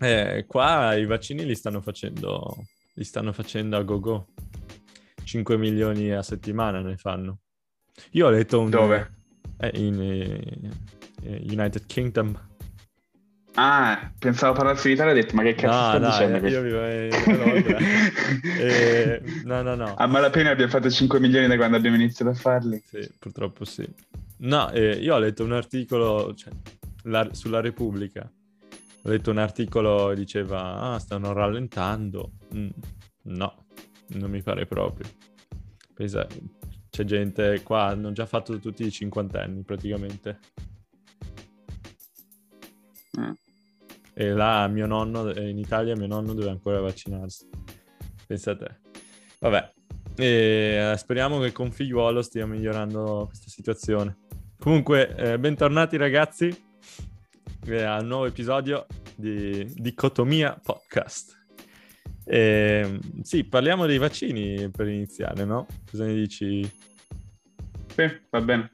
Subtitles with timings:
[0.00, 4.28] Eh, qua i vaccini li stanno facendo, li stanno facendo a go-go.
[5.24, 7.40] 5 milioni a settimana ne fanno.
[8.12, 8.70] Io ho letto un...
[8.70, 9.14] Dove?
[9.58, 12.46] Eh, in eh, United Kingdom.
[13.54, 16.48] Ah, pensavo parlassi di Italia e ho detto, ma che cazzo No, sta no, dicendo
[16.48, 17.78] io vivo a Londra.
[18.56, 19.94] Eh, no, no, no.
[19.96, 22.80] A malapena abbiamo fatto 5 milioni da quando abbiamo iniziato a farli.
[22.86, 23.84] Sì, purtroppo sì.
[24.38, 26.52] No, eh, io ho letto un articolo cioè,
[27.04, 28.30] la- sulla Repubblica.
[29.02, 32.32] Ho letto un articolo che diceva, ah, stanno rallentando.
[32.54, 32.68] Mm,
[33.22, 33.66] no,
[34.08, 35.08] non mi pare proprio.
[35.94, 36.26] Pensa,
[36.90, 40.38] c'è gente qua, hanno già fatto tutti i cinquantenni praticamente.
[43.12, 43.34] Eh.
[44.14, 47.48] E là mio nonno, eh, in Italia mio nonno deve ancora vaccinarsi.
[48.26, 48.80] Pensa a te.
[49.38, 49.72] Vabbè,
[50.16, 54.18] e, eh, speriamo che con figliuolo stia migliorando questa situazione.
[54.58, 56.66] Comunque, eh, bentornati ragazzi
[57.66, 61.36] al nuovo episodio di Dicotomia Podcast.
[62.24, 65.66] E, sì, parliamo dei vaccini per iniziare, no?
[65.90, 66.70] Cosa ne dici?
[67.94, 68.70] Sì, va bene.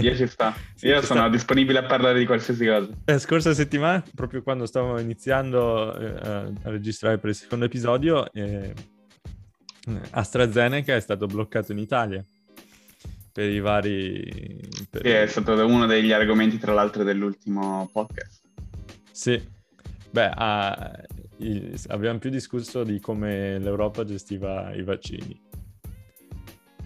[0.00, 0.54] Io ci sta.
[0.74, 1.28] Sì, Io ci sono sta.
[1.28, 2.88] disponibile a parlare di qualsiasi cosa.
[3.04, 6.28] La scorsa settimana, proprio quando stavamo iniziando eh,
[6.62, 8.74] a registrare per il secondo episodio, eh,
[10.10, 12.24] AstraZeneca è stato bloccato in Italia
[13.34, 14.60] per i vari...
[14.88, 18.44] per- Sì, è stato uno degli argomenti, tra l'altro, dell'ultimo podcast.
[19.10, 19.42] Sì.
[20.12, 20.92] Beh, ah,
[21.38, 25.42] il- abbiamo più discusso di come l'Europa gestiva i vaccini.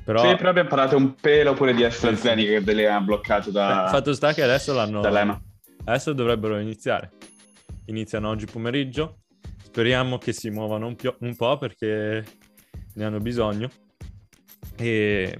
[0.03, 3.83] Però, Sì, però abbiamo parlato un pelo pure di AstraZeneca che le ha bloccato da,
[3.85, 5.03] beh, fatto sta che adesso l'hanno...
[5.03, 5.39] dall'EMA.
[5.85, 7.11] Adesso dovrebbero iniziare.
[7.89, 9.19] Iniziano oggi pomeriggio.
[9.63, 12.25] Speriamo che si muovano un, pio- un po' perché
[12.95, 13.69] ne hanno bisogno.
[14.77, 15.39] E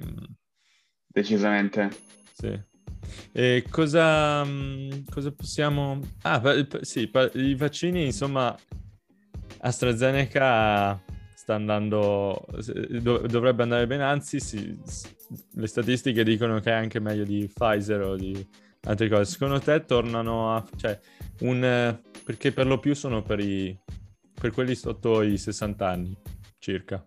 [1.09, 1.91] Decisamente.
[2.33, 2.67] sì.
[3.33, 6.01] E cosa, mh, cosa possiamo...
[6.23, 6.43] Ah,
[6.81, 8.57] sì, i vaccini, insomma,
[9.59, 11.03] AstraZeneca
[11.35, 12.45] sta andando...
[13.01, 14.79] do- dovrebbe andare bene, anzi, sì,
[15.53, 18.47] le statistiche dicono che è anche meglio di Pfizer o di
[18.83, 19.25] altre cose.
[19.25, 20.65] Secondo te tornano a...
[20.77, 20.99] Cioè,
[21.41, 22.01] un...
[22.25, 23.79] Perché per lo più sono per, i,
[24.39, 26.17] per quelli sotto i 60 anni,
[26.59, 27.05] circa.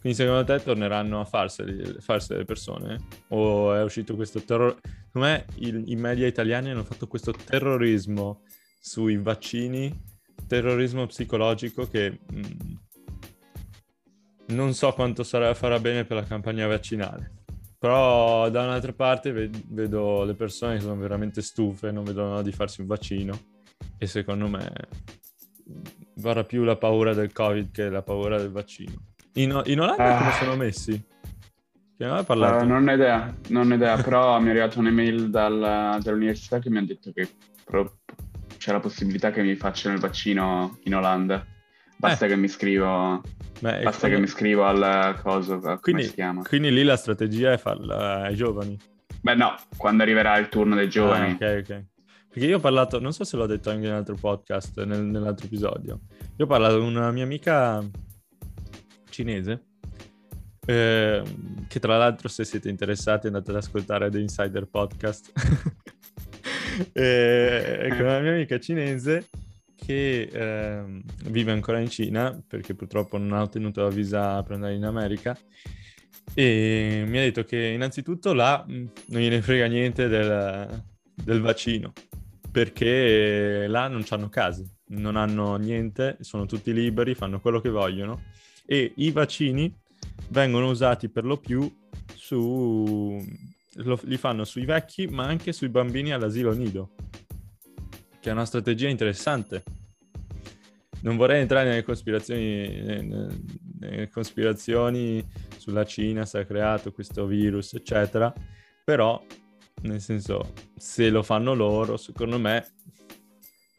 [0.00, 2.98] Quindi secondo te torneranno a farseli, farsi le persone?
[3.28, 4.76] O è uscito questo terrore?
[5.12, 8.42] Secondo il- i media italiani hanno fatto questo terrorismo
[8.80, 9.94] sui vaccini,
[10.46, 12.72] terrorismo psicologico che mh,
[14.54, 17.34] non so quanto sarà, farà bene per la campagna vaccinale.
[17.78, 22.52] Però da un'altra parte ved- vedo le persone che sono veramente stufe, non vedono di
[22.52, 23.38] farsi un vaccino
[23.98, 24.72] e secondo me
[26.16, 29.08] varrà più la paura del Covid che la paura del vaccino.
[29.34, 30.18] In, in Olanda Ah.
[30.18, 31.04] come sono messi?
[31.96, 32.64] Che non parlato?
[32.64, 36.70] Eh, non ho idea, non ho idea, però mi è arrivata un'email dal- dall'università che
[36.70, 37.28] mi ha detto che
[37.64, 37.98] pro-
[38.56, 41.44] c'è la possibilità che mi facciano il vaccino in Olanda.
[41.96, 42.28] Basta Eh.
[42.30, 43.20] che mi scrivo,
[43.60, 46.10] Beh, basta quando- che mi scrivo al coso, quindi,
[46.48, 48.78] quindi lì la strategia è farla ai giovani.
[49.20, 51.36] Beh no, quando arriverà il turno dei giovani.
[51.38, 51.84] Ah, ok, ok.
[52.30, 55.02] Perché io ho parlato, non so se l'ho detto anche in un altro podcast, nel-
[55.04, 56.00] nell'altro episodio.
[56.38, 57.84] Io ho parlato con una mia amica
[59.10, 59.64] cinese,
[60.66, 61.22] eh,
[61.68, 65.32] che tra l'altro se siete interessati andate ad ascoltare The Insider Podcast.
[66.92, 69.28] Eh, con una mia amica cinese
[69.74, 74.74] che ehm, vive ancora in Cina perché purtroppo non ha ottenuto la visa per andare
[74.74, 75.36] in America
[76.32, 78.72] e mi ha detto che innanzitutto là mh,
[79.08, 81.92] non gliene frega niente del, del vaccino
[82.50, 88.22] perché là non hanno case, non hanno niente, sono tutti liberi, fanno quello che vogliono
[88.72, 89.76] e i vaccini
[90.28, 91.68] vengono usati per lo più
[92.14, 93.20] su
[93.74, 96.92] lo- li fanno sui vecchi ma anche sui bambini all'asilo nido
[98.20, 99.64] che è una strategia interessante.
[101.00, 103.40] Non vorrei entrare nelle conspirazioni nelle,
[103.80, 105.26] nelle conspirazioni
[105.56, 108.32] sulla Cina se ha creato questo virus eccetera
[108.84, 109.20] però
[109.82, 112.64] nel senso se lo fanno loro secondo me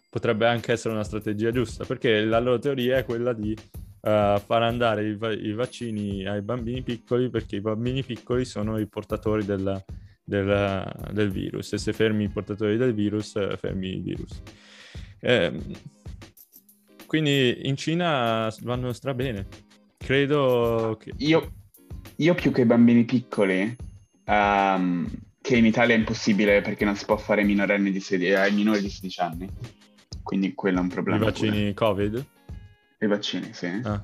[0.10, 3.56] potrebbe anche essere una strategia giusta perché la loro teoria è quella di
[4.02, 8.78] eh, far andare i, va- i vaccini ai bambini piccoli perché i bambini piccoli sono
[8.80, 9.84] i portatori del,
[10.24, 14.42] del- del virus e se fermi i portatori del virus eh, fermi il virus
[15.24, 15.62] Ehm,
[17.06, 19.46] quindi in Cina vanno strabene
[19.98, 21.52] credo che Io,
[22.16, 23.76] io più che i bambini piccoli,
[24.26, 25.08] ehm,
[25.42, 28.52] che in Italia è impossibile perché non si può fare ai minorenni di sedi- ai
[28.54, 29.50] minori di 16 anni.
[30.24, 31.26] Quindi quello è un i problema.
[31.26, 32.26] vaccini covid pure.
[33.04, 33.82] I vaccini, sì.
[33.84, 34.00] Ah.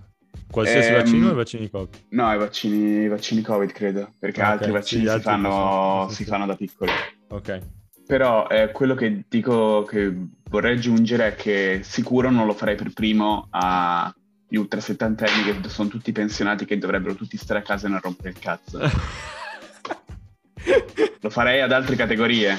[0.49, 4.13] qualsiasi Ehm, vaccino o i vaccini covid No, i vaccini, i vaccini Covid, credo.
[4.19, 6.29] Perché Ah, ok, altri sì, vaccini gli si, altri fanno, sì, si sì.
[6.29, 6.91] fanno da piccoli.
[7.27, 7.59] ok
[8.07, 10.11] Però eh, quello che dico che
[10.49, 15.89] vorrei aggiungere è che sicuro non lo farei per primo agli ultra settantenni che sono
[15.89, 18.79] tutti pensionati che dovrebbero tutti stare a casa e non rompere il cazzo.
[21.21, 22.57] lo farei ad altre categorie.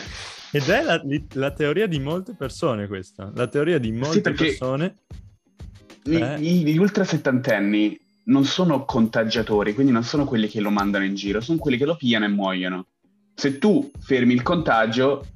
[0.50, 1.02] Ed è la,
[1.34, 4.94] la, teoria di molte persone questa, la teoria di molte sì, persone.
[6.08, 6.38] Gli, eh.
[6.38, 11.40] gli ultra settantenni non sono contagiatori, quindi non sono quelli che lo mandano in giro,
[11.40, 12.86] sono quelli che lo pigliano e muoiono.
[13.34, 15.26] Se tu fermi il contagio,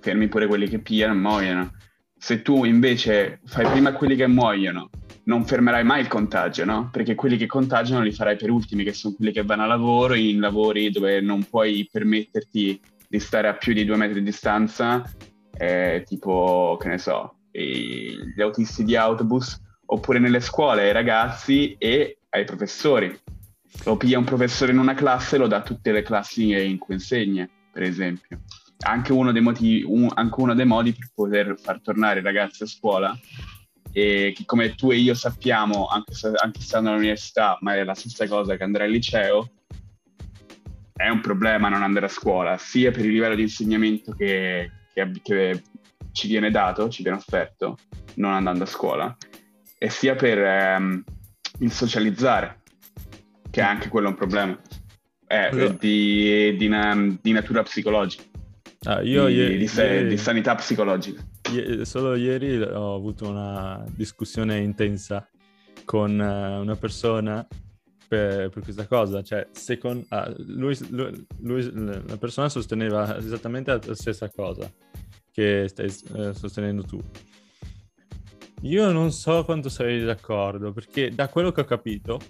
[0.00, 1.72] fermi pure quelli che pigliano e muoiono.
[2.16, 4.90] Se tu invece fai prima quelli che muoiono,
[5.24, 6.88] non fermerai mai il contagio, no?
[6.92, 10.14] Perché quelli che contagiano li farai per ultimi, che sono quelli che vanno a lavoro,
[10.14, 15.02] in lavori dove non puoi permetterti di stare a più di due metri di distanza,
[15.56, 19.60] eh, tipo, che ne so, gli autisti di autobus,
[19.92, 23.18] oppure nelle scuole ai ragazzi e ai professori.
[23.84, 26.78] Lo piglia un professore in una classe e lo dà a tutte le classi in
[26.78, 28.40] cui insegna, per esempio.
[28.84, 32.66] Anche uno, motivi, un, anche uno dei modi per poter far tornare i ragazzi a
[32.66, 33.16] scuola
[33.92, 36.12] e che come tu e io sappiamo, anche,
[36.42, 39.50] anche stando all'università, ma è la stessa cosa che andare al liceo,
[40.94, 45.10] è un problema non andare a scuola, sia per il livello di insegnamento che, che,
[45.22, 45.62] che
[46.12, 47.76] ci viene dato, ci viene offerto,
[48.14, 49.16] non andando a scuola,
[49.82, 51.02] e sia per ehm,
[51.58, 52.60] il socializzare,
[53.50, 54.56] che è anche quello un problema,
[55.26, 55.70] è allora.
[55.70, 58.22] di, di, na, di, natura psicologica,
[58.84, 61.20] ah, io di, ieri, di, ieri, di sanità psicologica.
[61.82, 65.28] Solo ieri ho avuto una discussione intensa
[65.84, 67.44] con eh, una persona
[68.06, 69.20] per, per questa cosa.
[69.20, 71.72] Cioè, secondo, ah, lui, lui, lui,
[72.06, 74.70] la persona sosteneva esattamente la stessa cosa
[75.32, 77.02] che stai eh, sostenendo tu.
[78.62, 82.20] Io non so quanto sarei d'accordo, perché da quello che ho capito,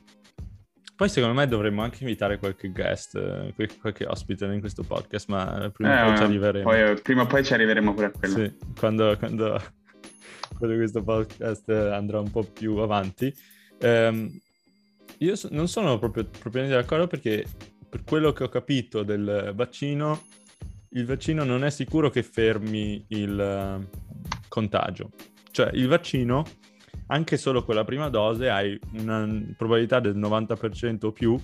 [0.97, 5.71] poi secondo me dovremmo anche invitare qualche guest, eh, qualche ospite in questo podcast, ma
[5.71, 6.71] prima o eh, poi ci arriveremo.
[6.71, 8.35] Poi, prima o poi ci arriveremo pure a quello.
[8.35, 9.61] Sì, quando, quando,
[10.57, 13.35] quando questo podcast andrà un po' più avanti.
[13.81, 14.31] Um,
[15.19, 17.45] io so- non sono proprio propriamente d'accordo perché
[17.91, 20.23] per quello che ho capito del vaccino,
[20.91, 23.87] il vaccino non è sicuro che fermi il
[24.49, 25.11] contagio.
[25.53, 26.45] Cioè il vaccino,
[27.09, 31.39] anche solo con la prima dose, hai una probabilità del 90% o più,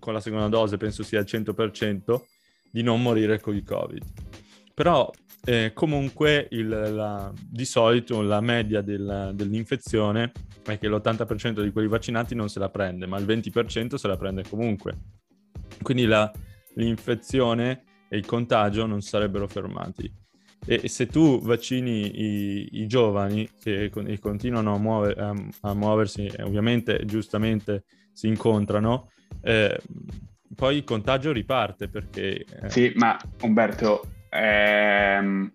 [0.00, 2.20] con la seconda dose penso sia il 100%,
[2.70, 4.02] di non morire con il Covid.
[4.74, 5.10] Però
[5.44, 10.32] eh, comunque il, la, di solito la media del, dell'infezione
[10.64, 14.16] è che l'80% di quelli vaccinati non se la prende, ma il 20% se la
[14.16, 14.96] prende comunque.
[15.82, 16.30] Quindi la,
[16.74, 20.10] l'infezione e il contagio non sarebbero fermati.
[20.70, 26.26] E se tu vaccini i, i giovani che con, continuano a, muover, a, a, muoversi,
[26.26, 29.10] e ovviamente giustamente si incontrano,
[29.40, 29.80] eh,
[30.54, 32.44] poi il contagio riparte perché...
[32.44, 32.68] Eh...
[32.68, 35.50] Sì, ma Umberto, ehm,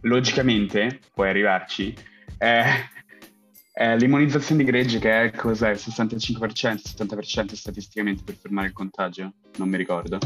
[0.00, 1.94] logicamente puoi arrivarci.
[2.38, 2.64] Eh,
[3.72, 5.74] eh, l'immunizzazione di gregge che è cos'è?
[5.74, 9.34] 65%, 70% statisticamente per fermare il contagio?
[9.58, 10.18] Non mi ricordo.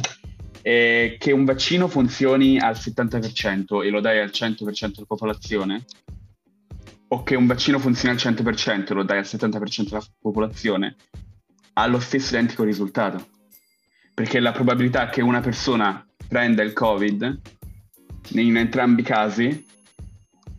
[0.62, 5.84] E che un vaccino funzioni al 70% e lo dai al 100% della popolazione?
[7.08, 10.96] O che un vaccino funzioni al 100% e lo dai al 70% della popolazione?
[11.74, 13.26] Ha lo stesso identico risultato.
[14.14, 17.40] Perché la probabilità che una persona prenda il Covid
[18.34, 19.66] in entrambi i casi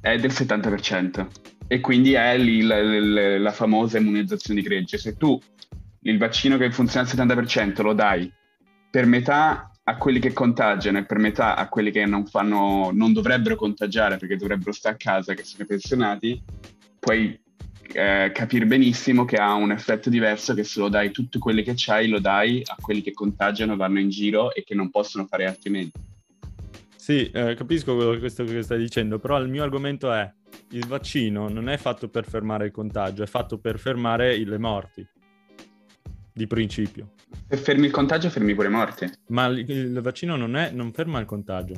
[0.01, 1.27] è del 70%
[1.67, 4.97] e quindi è lì la, la, la famosa immunizzazione di gregge.
[4.97, 5.39] Se tu
[6.01, 8.31] il vaccino che funziona al 70% lo dai
[8.89, 13.11] per metà a quelli che contagiano e per metà a quelli che non, fanno, non
[13.11, 16.41] dovrebbero contagiare perché dovrebbero stare a casa, che sono i pensionati,
[16.99, 17.37] puoi
[17.91, 21.73] eh, capire benissimo che ha un effetto diverso che se lo dai tutti quelli che
[21.75, 25.45] c'hai, lo dai a quelli che contagiano, vanno in giro e che non possono fare
[25.45, 25.99] altrimenti.
[26.95, 30.31] Sì, eh, capisco quello che stai dicendo, però il mio argomento è
[30.69, 35.05] il vaccino non è fatto per fermare il contagio, è fatto per fermare le morti,
[36.31, 37.11] di principio.
[37.49, 39.11] Se fermi il contagio, fermi pure le morti.
[39.27, 41.75] Ma il, il vaccino non, è, non ferma il contagio.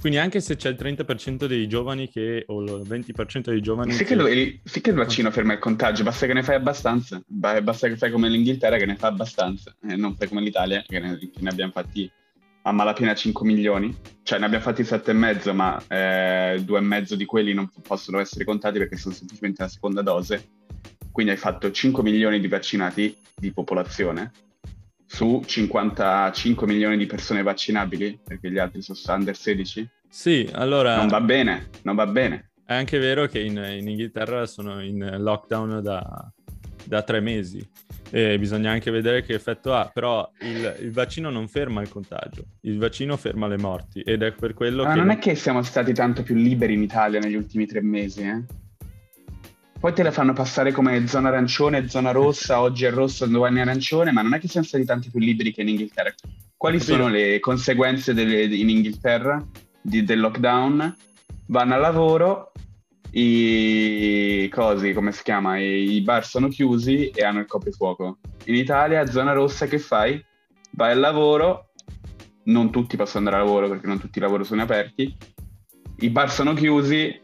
[0.00, 3.92] Quindi anche se c'è il 30% dei giovani che, o il 20% dei giovani...
[3.92, 7.22] Sì che, il, sì che il vaccino ferma il contagio, basta che ne fai abbastanza.
[7.26, 10.98] Basta che fai come l'Inghilterra che ne fa abbastanza, e non fai come l'Italia che
[10.98, 12.10] ne, che ne abbiamo fatti
[12.62, 17.70] a malapena 5 milioni, cioè ne abbiamo fatti 7,5 ma eh, 2,5 di quelli non
[17.82, 20.48] possono essere contati perché sono semplicemente la seconda dose,
[21.10, 24.32] quindi hai fatto 5 milioni di vaccinati di popolazione
[25.06, 29.88] su 55 milioni di persone vaccinabili, perché gli altri sono under 16?
[30.08, 30.96] Sì, allora...
[30.96, 32.50] Non va bene, non va bene.
[32.64, 36.32] È anche vero che in, in Inghilterra sono in lockdown da
[36.84, 37.66] da tre mesi.
[38.12, 42.44] E bisogna anche vedere che effetto ha, però il, il, vaccino non ferma il contagio,
[42.62, 44.98] il vaccino ferma le morti ed è per quello Ma che...
[44.98, 48.42] non è che siamo stati tanto più liberi in Italia negli ultimi tre mesi, eh?
[49.80, 53.62] Poi te la fanno passare come zona arancione, zona rossa, oggi è rosso, domani è
[53.62, 56.12] arancione, ma non è che siamo stati tanti più liberi che in Inghilterra.
[56.54, 59.42] Quali sono le conseguenze delle, in Inghilterra
[59.80, 60.94] di, del lockdown?
[61.46, 62.52] Vanno al lavoro,
[63.12, 68.18] i cosi, come si chiama, i bar sono chiusi e hanno il coprifuoco.
[68.44, 70.22] In Italia, zona rossa, che fai?
[70.72, 71.70] Vai al lavoro,
[72.44, 75.16] non tutti possono andare al lavoro perché non tutti i lavori sono aperti,
[76.00, 77.18] i bar sono chiusi,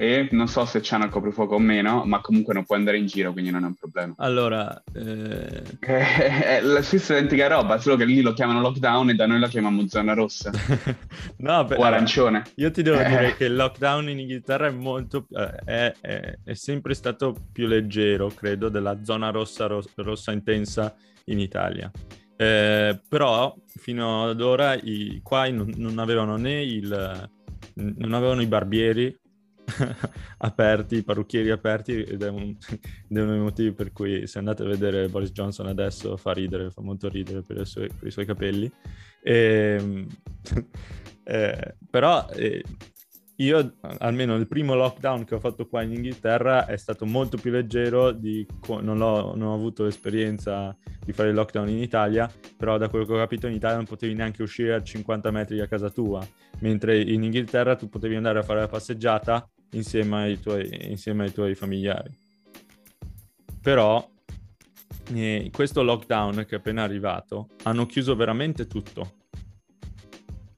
[0.00, 3.06] e non so se c'hanno il coprifuoco o meno, ma comunque non puoi andare in
[3.06, 4.14] giro, quindi non è un problema.
[4.18, 5.60] Allora, eh...
[5.80, 9.48] è la stessa identica roba, solo che lì lo chiamano lockdown e da noi la
[9.48, 10.52] chiamiamo zona rossa.
[11.38, 12.44] no, beh, o arancione.
[12.54, 13.08] Io ti devo eh.
[13.08, 17.66] dire che il lockdown in Inghilterra è molto eh, è, è, è, sempre stato più
[17.66, 21.90] leggero, credo, della zona rossa ro- rossa intensa in Italia.
[22.36, 27.28] Eh, però fino ad ora i, qua non, non avevano né il
[27.74, 29.16] non avevano i barbieri
[30.38, 34.62] aperti, parrucchieri aperti ed è, un, ed è, uno dei motivi per cui se andate
[34.62, 38.26] a vedere Boris Johnson adesso fa ridere, fa molto ridere per, sue, per i suoi
[38.26, 38.70] capelli.
[39.22, 40.06] E, ehm,
[41.24, 42.62] eh, però eh,
[43.40, 47.52] io, almeno il primo lockdown che ho fatto qua in Inghilterra è stato molto più
[47.52, 48.44] leggero, di,
[48.80, 53.12] non, non ho avuto l'esperienza di fare il lockdown in Italia, però da quello che
[53.12, 56.26] ho capito in Italia non potevi neanche uscire a 50 metri da casa tua,
[56.60, 61.32] mentre in Inghilterra tu potevi andare a fare la passeggiata insieme ai tuoi, insieme ai
[61.32, 62.10] tuoi familiari.
[63.60, 64.08] Però
[65.12, 69.14] eh, questo lockdown che è appena arrivato hanno chiuso veramente tutto.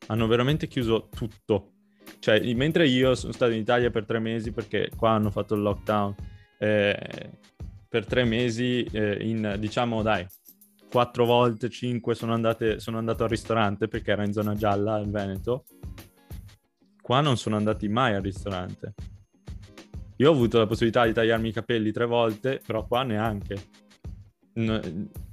[0.07, 1.73] Hanno veramente chiuso tutto.
[2.19, 5.62] Cioè, mentre io sono stato in Italia per tre mesi perché qua hanno fatto il
[5.62, 6.14] lockdown
[6.59, 7.31] eh,
[7.88, 10.26] per tre mesi eh, in, diciamo, dai,
[10.90, 15.11] quattro volte, cinque sono, andate, sono andato al ristorante perché era in zona gialla in
[15.11, 15.64] Veneto
[17.11, 18.95] Qua non sono andati mai al ristorante.
[20.19, 23.57] Io ho avuto la possibilità di tagliarmi i capelli tre volte, però qua neanche.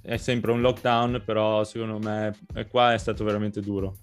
[0.02, 2.36] È sempre un lockdown, però secondo me
[2.72, 3.96] qua è stato veramente duro.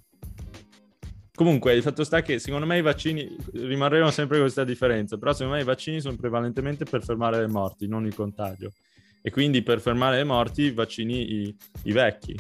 [1.35, 5.57] Comunque, il fatto sta che secondo me i vaccini rimarremo sempre questa differenza, però secondo
[5.57, 8.71] me i vaccini sono prevalentemente per fermare le morti, non il contagio.
[9.21, 12.39] E quindi per fermare le morti vaccini i, i vecchi.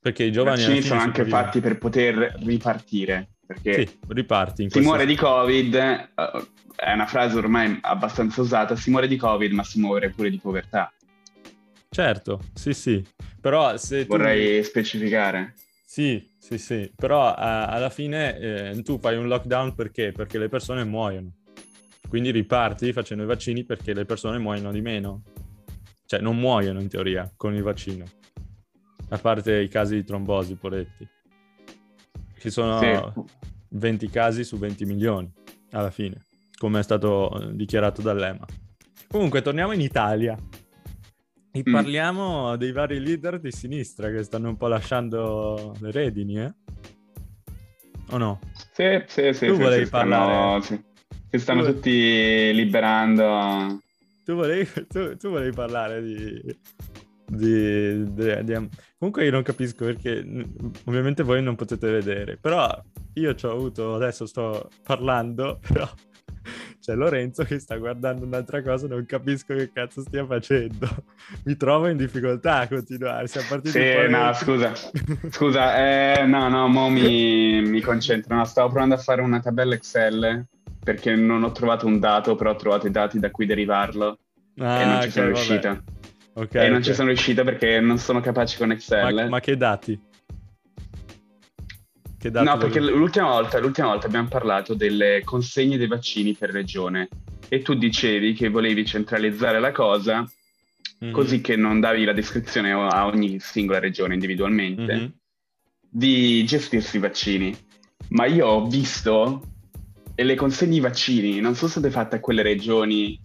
[0.00, 0.62] Perché i giovani...
[0.62, 3.28] I vaccini sono anche fatti per poter ripartire.
[3.46, 4.70] Perché sì, riparti.
[4.70, 9.52] si muore di Covid, uh, è una frase ormai abbastanza usata, si muore di Covid
[9.52, 10.92] ma si muore pure di povertà.
[11.88, 13.04] Certo, sì sì,
[13.40, 14.66] però se Vorrei tu...
[14.66, 15.54] specificare.
[15.84, 20.10] Sì, sì, sì, però uh, alla fine eh, tu fai un lockdown perché?
[20.10, 21.30] Perché le persone muoiono.
[22.08, 25.22] Quindi riparti facendo i vaccini perché le persone muoiono di meno.
[26.06, 28.04] Cioè non muoiono in teoria con il vaccino.
[29.10, 31.08] A parte i casi di trombosi, poretti.
[32.44, 33.22] Ci sono sì.
[33.70, 35.32] 20 casi su 20 milioni
[35.70, 36.24] alla fine,
[36.58, 38.44] come è stato eh, dichiarato dall'EMA.
[39.08, 40.36] Comunque, torniamo in Italia
[41.50, 41.72] e mm.
[41.72, 46.54] parliamo dei vari leader di sinistra che stanno un po' lasciando le redini, eh?
[48.10, 48.40] O no?
[48.74, 49.46] Sì, sì, sì.
[49.46, 50.32] Tu sì, volevi sì, parlare...
[50.34, 50.84] Stanno, sì.
[51.30, 51.72] Si stanno tu...
[51.72, 53.80] tutti liberando.
[54.22, 56.58] Tu volevi, tu, tu volevi parlare di,
[57.26, 58.68] di, di, di,
[59.04, 60.24] Comunque io non capisco perché
[60.84, 62.66] ovviamente voi non potete vedere, però
[63.12, 65.86] io ci ho avuto, adesso sto parlando, però
[66.80, 70.88] c'è Lorenzo che sta guardando un'altra cosa, non capisco che cazzo stia facendo.
[71.44, 73.26] Mi trovo in difficoltà a continuare.
[73.26, 74.72] Siamo partiti Sì, no, scusa.
[75.28, 78.34] Scusa, eh, no, no, mo mi, mi concentro.
[78.34, 80.46] No, stavo provando a fare una tabella Excel
[80.82, 84.18] perché non ho trovato un dato, però ho trovato i dati da cui derivarlo
[84.60, 85.82] ah, e non ci sono riuscito.
[86.36, 86.88] Okay, e non okay.
[86.88, 89.14] ci sono riuscito perché non sono capace con Excel.
[89.14, 89.98] Ma, ma che dati?
[92.18, 96.50] Che dati no, perché l'ultima volta, l'ultima volta abbiamo parlato delle consegne dei vaccini per
[96.50, 97.08] regione
[97.48, 100.26] e tu dicevi che volevi centralizzare la cosa
[101.04, 101.12] mm-hmm.
[101.12, 105.06] così che non davi la descrizione a ogni singola regione individualmente mm-hmm.
[105.88, 107.56] di gestirsi i vaccini.
[108.08, 109.42] Ma io ho visto
[110.14, 113.20] e le consegne i vaccini non sono state fatte a quelle regioni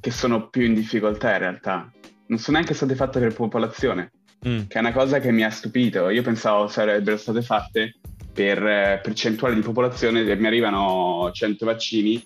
[0.00, 1.90] che sono più in difficoltà in realtà.
[2.26, 4.12] Non sono neanche state fatte per popolazione,
[4.46, 4.66] mm.
[4.68, 6.08] che è una cosa che mi ha stupito.
[6.10, 7.96] Io pensavo sarebbero state fatte
[8.32, 12.24] per eh, percentuale di popolazione, mi arrivano 100 vaccini,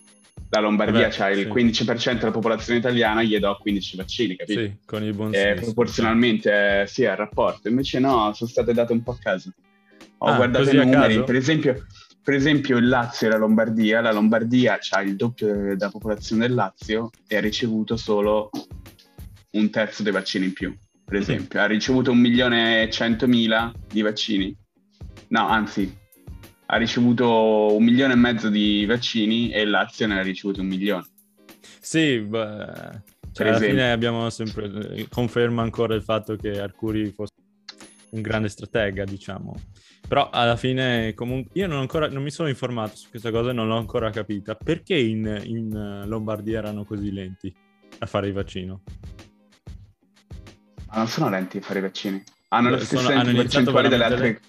[0.50, 1.82] la Lombardia ha il sì.
[1.82, 4.60] 15% della popolazione italiana, gli do 15 vaccini, capito?
[4.60, 7.68] Sì, con i buoni eh, Proporzionalmente eh, sì, al rapporto.
[7.68, 9.50] Invece no, sono state date un po' a caso.
[10.18, 11.86] Ho ah, guardato i numeri, per esempio,
[12.24, 16.56] per esempio il Lazio e la Lombardia, la Lombardia ha il doppio della popolazione del
[16.56, 18.48] Lazio e ha ricevuto solo
[19.50, 21.60] un terzo dei vaccini in più, per esempio.
[21.60, 24.56] Ha ricevuto un milione e centomila di vaccini.
[25.28, 25.94] No, anzi,
[26.64, 31.06] ha ricevuto un milione e mezzo di vaccini e l'Azione ne ha ricevuto un milione.
[31.78, 33.02] Sì, beh,
[33.32, 37.34] cioè alla fine abbiamo sempre conferma ancora il fatto che Arcuri fosse
[38.12, 39.54] un grande stratega, diciamo.
[40.06, 43.52] Però alla fine, comunque, io non, ancora, non mi sono informato su questa cosa e
[43.54, 44.54] non l'ho ancora capita.
[44.54, 47.52] Perché in, in Lombardia erano così lenti
[47.98, 48.82] a fare il vaccino?
[50.88, 52.22] Ma non sono lenti a fare i vaccini.
[52.48, 54.28] Hanno le stesse sono, hanno percentuali delle altre...
[54.28, 54.40] Le...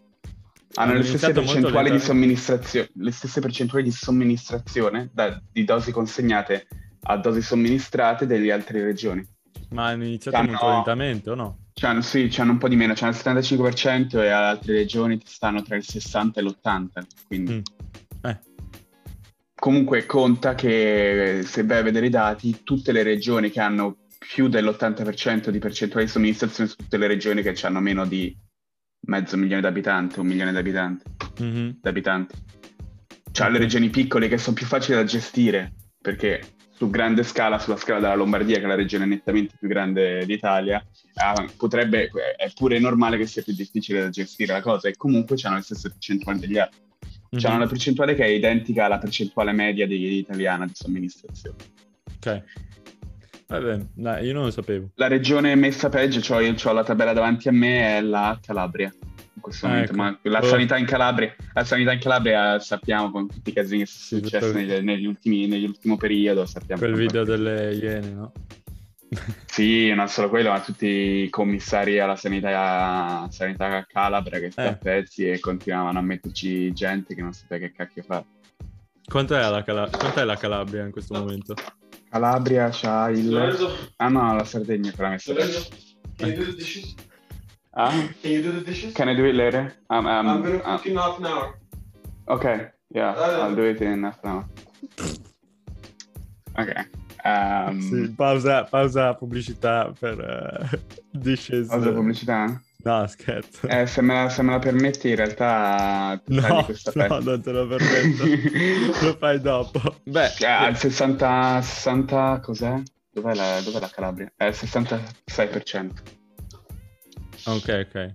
[0.77, 5.93] Hanno, hanno le stesse percentuali di somministrazione, le stesse percentuali di somministrazione da, di dosi
[5.93, 6.67] consegnate
[7.03, 9.25] a dosi somministrate delle altre regioni.
[9.69, 10.51] Ma hanno iniziato hanno...
[10.51, 11.57] molto lentamente o no?
[11.77, 15.75] C'hanno, sì, c'hanno un po' di meno, c'hanno il 75% e altre regioni stanno tra
[15.75, 16.87] il 60 e l'80%.
[17.27, 17.53] Quindi...
[17.55, 18.29] Mm.
[18.29, 18.39] Eh.
[19.53, 24.47] Comunque conta che se vai a vedere i dati, tutte le regioni che hanno più
[24.47, 28.35] dell'80% di percentuale di somministrazione sono tutte le regioni che hanno meno di
[29.07, 31.03] mezzo milione di abitanti, un milione di abitanti.
[31.41, 31.69] Mm-hmm.
[31.81, 32.35] D'abitanti.
[33.31, 37.77] Cioè le regioni piccole che sono più facili da gestire, perché su grande scala, sulla
[37.77, 42.79] scala della Lombardia, che è la regione nettamente più grande d'Italia, eh, potrebbe, è pure
[42.79, 46.39] normale che sia più difficile da gestire la cosa e comunque hanno le stesse percentuali
[46.39, 46.79] degli altri.
[46.81, 47.43] Mm-hmm.
[47.43, 51.57] C'hanno una percentuale che è identica alla percentuale media di, italiana di somministrazione.
[52.17, 52.43] Ok.
[53.47, 54.89] Vabbè, dai, io non lo sapevo.
[54.95, 58.93] La regione messa peggio, cioè io ho la tabella davanti a me, è la Calabria
[59.45, 60.01] questo momento, ecco.
[60.01, 63.85] ma la, sanità in Calabria, la sanità in Calabria sappiamo con tutti i casini che
[63.85, 66.45] sono sì, successi negli, negli, ultimi, nell'ultimo periodo.
[66.47, 68.31] Sappiamo Quel video delle iene, no?
[69.45, 74.67] sì, non solo quello, ma tutti i commissari alla sanità, sanità calabra che sta eh.
[74.67, 78.25] a pezzi e continuavano a metterci gente che non sapeva che cacchio fare.
[79.07, 81.53] Quant'è la, Cala- quant'è la Calabria in questo momento?
[82.15, 83.35] Calabria c'ha il...
[83.97, 85.33] Ah no, la Sardegna che l'ha messa.
[85.33, 85.37] Uh,
[88.21, 88.93] Can you do the dishes?
[88.93, 89.75] Can I do it later?
[89.89, 91.59] Um, um, I'm gonna cook um, in half an hour.
[92.29, 94.45] Okay, yeah, uh, I'll do it in half an hour.
[96.57, 96.87] Ok.
[97.25, 100.17] Um, sì, pausa, pausa pubblicità per
[100.71, 100.77] uh,
[101.11, 101.67] dishes.
[101.67, 102.61] Pausa pubblicità?
[102.85, 103.67] No, scherzo.
[103.67, 106.21] Eh, se, me la, se me la permetti, in realtà.
[106.29, 108.25] No, no, non te lo permetto.
[109.05, 109.81] lo fai dopo.
[110.03, 112.39] Beh, eh, al 60, 60.
[112.43, 112.79] Cos'è?
[113.11, 114.31] Dov'è la, dov'è la Calabria?
[114.35, 115.91] È il 66%.
[117.45, 118.13] Ok, ok.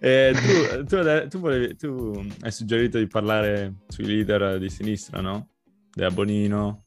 [0.00, 5.50] Eh, tu, tu, tu, volevi, tu, hai suggerito di parlare sui leader di sinistra, no?
[5.94, 6.86] Della Bonino.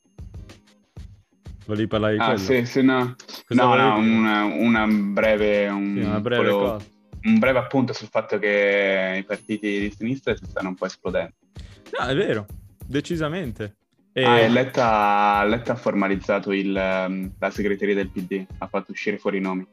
[1.65, 2.39] Volevi parlare di ah, quello?
[2.39, 3.15] sì, sì, no.
[3.47, 5.69] Cosa no, no, una, una, breve...
[5.69, 6.93] Un, sì, una breve volevo,
[7.25, 11.33] un breve appunto sul fatto che i partiti di sinistra si stanno un po' esplodendo.
[11.97, 12.45] No, è vero,
[12.85, 13.77] decisamente.
[14.13, 14.23] E...
[14.23, 19.41] Ah, Letta, Letta ha formalizzato il, la segreteria del PD, ha fatto uscire fuori i
[19.41, 19.67] nomi.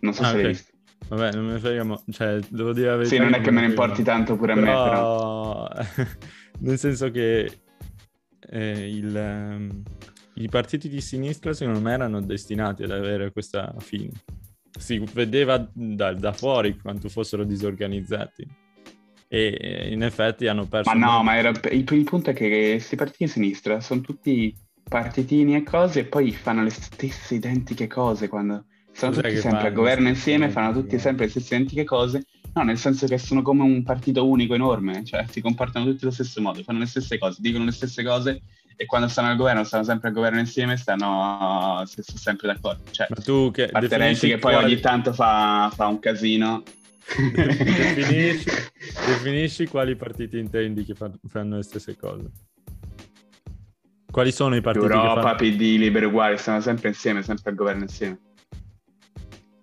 [0.00, 0.42] Non so ah, se okay.
[0.42, 0.72] l'hai visto.
[1.08, 3.14] Vabbè, non me ne frega, cioè, devo dire la verità.
[3.14, 5.66] Sì, non è che me ne importi tanto pure però...
[5.66, 6.12] a me, però...
[6.60, 7.58] Nel senso che
[8.48, 9.82] eh, il, um,
[10.34, 14.12] i partiti di sinistra, secondo me, erano destinati ad avere questa fine.
[14.76, 18.46] Si vedeva da, da fuori quanto fossero disorganizzati.
[19.28, 20.92] E in effetti hanno perso...
[20.92, 24.54] Ma no, ma era, il, il punto è che questi partiti di sinistra sono tutti
[24.88, 29.68] partitini e cose e poi fanno le stesse identiche cose quando sono Cos'è tutti sempre
[29.68, 32.26] a governo insieme, fanno tutti sempre le stesse identiche cose.
[32.54, 36.12] No, nel senso che sono come un partito unico enorme, cioè si comportano tutti allo
[36.12, 38.42] stesso modo, fanno le stesse cose, dicono le stesse cose
[38.76, 42.90] e quando stanno al governo stanno sempre al governo insieme stanno sempre d'accordo.
[42.90, 46.62] Cioè, Ma tu che parte Renzi che poi ogni tanto fa, fa un casino.
[47.34, 48.48] definisci,
[49.06, 52.30] definisci, quali partiti intendi che fanno le stesse cose.
[54.10, 54.86] Quali sono i partiti?
[54.86, 55.36] Europa, fanno...
[55.36, 58.20] PD, Libero Uguali, stanno sempre insieme, sempre al governo insieme.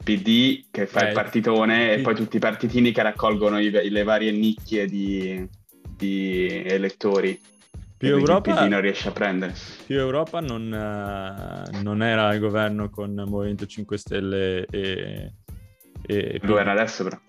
[0.04, 4.04] PD che fa eh, il partitone e poi tutti i partitini che raccolgono i, le
[4.04, 5.48] varie nicchie di,
[5.96, 7.40] di elettori.
[8.02, 9.54] Più Europa, non riesce a prendere.
[9.86, 15.34] Più Europa non, uh, non era al governo con Movimento 5 Stelle e...
[16.08, 17.20] e Lo era adesso però.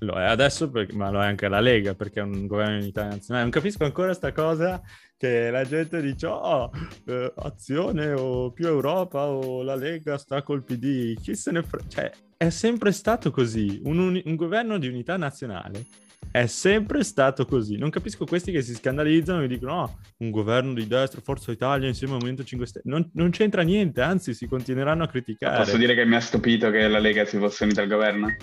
[0.00, 3.10] Lo è adesso, ma lo è anche la Lega, perché è un governo in Italia
[3.10, 3.44] nazionale.
[3.44, 4.82] Non capisco ancora questa cosa
[5.16, 6.72] che la gente dice oh,
[7.06, 11.14] eh, azione o più Europa o la Lega sta col PD.
[11.20, 11.88] Chi se ne frega?
[11.88, 13.80] Cioè, è sempre stato così.
[13.84, 15.86] Un, un, un governo di unità nazionale
[16.34, 17.76] è sempre stato così.
[17.76, 21.86] Non capisco questi che si scandalizzano e dicono: no, un governo di destra, Forza Italia
[21.86, 22.84] insieme al Movimento 5 Stelle.
[22.86, 25.58] Non, non, c'entra niente, anzi, si continueranno a criticare.
[25.58, 28.34] Posso dire che mi ha stupito che la Lega si fosse unita al governo?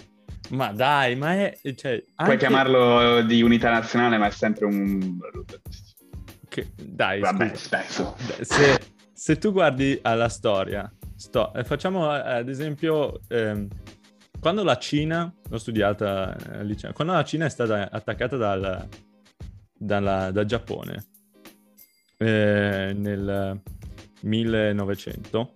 [0.51, 1.58] Ma dai, ma è...
[1.62, 2.06] Cioè, anche...
[2.23, 5.17] Puoi chiamarlo di unità nazionale, ma è sempre un...
[6.47, 6.71] Che...
[6.82, 8.15] Dai, Vabbè, spesso.
[8.39, 8.80] Se,
[9.12, 13.67] se tu guardi alla storia, sto, eh, facciamo eh, ad esempio, ehm,
[14.41, 18.88] quando la Cina, l'ho studiata al liceo, quando la Cina è stata attaccata dal,
[19.71, 21.06] dalla, dal Giappone
[22.17, 23.62] eh, nel
[24.21, 25.54] 1900.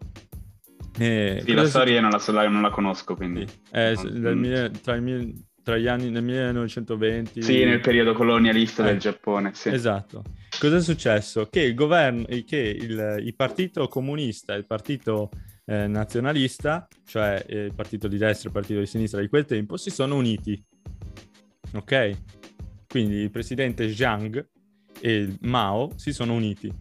[1.00, 3.44] Eh, sì, la storia non la, non la, conosco, quindi...
[3.72, 4.72] Eh, non...
[4.84, 7.42] tra, il, tra, gli anni del 1920...
[7.42, 9.70] Sì, nel periodo colonialista del eh, Giappone, sì.
[9.70, 10.22] Esatto.
[10.60, 11.48] Cosa è successo?
[11.50, 15.32] Che il governo, che il, il partito comunista il partito
[15.66, 19.78] eh, nazionalista, cioè il partito di destra e il partito di sinistra di quel tempo,
[19.78, 20.64] si sono uniti.
[21.74, 22.18] Ok?
[22.88, 24.48] Quindi il presidente Jiang
[25.02, 26.72] e Mao si sono uniti.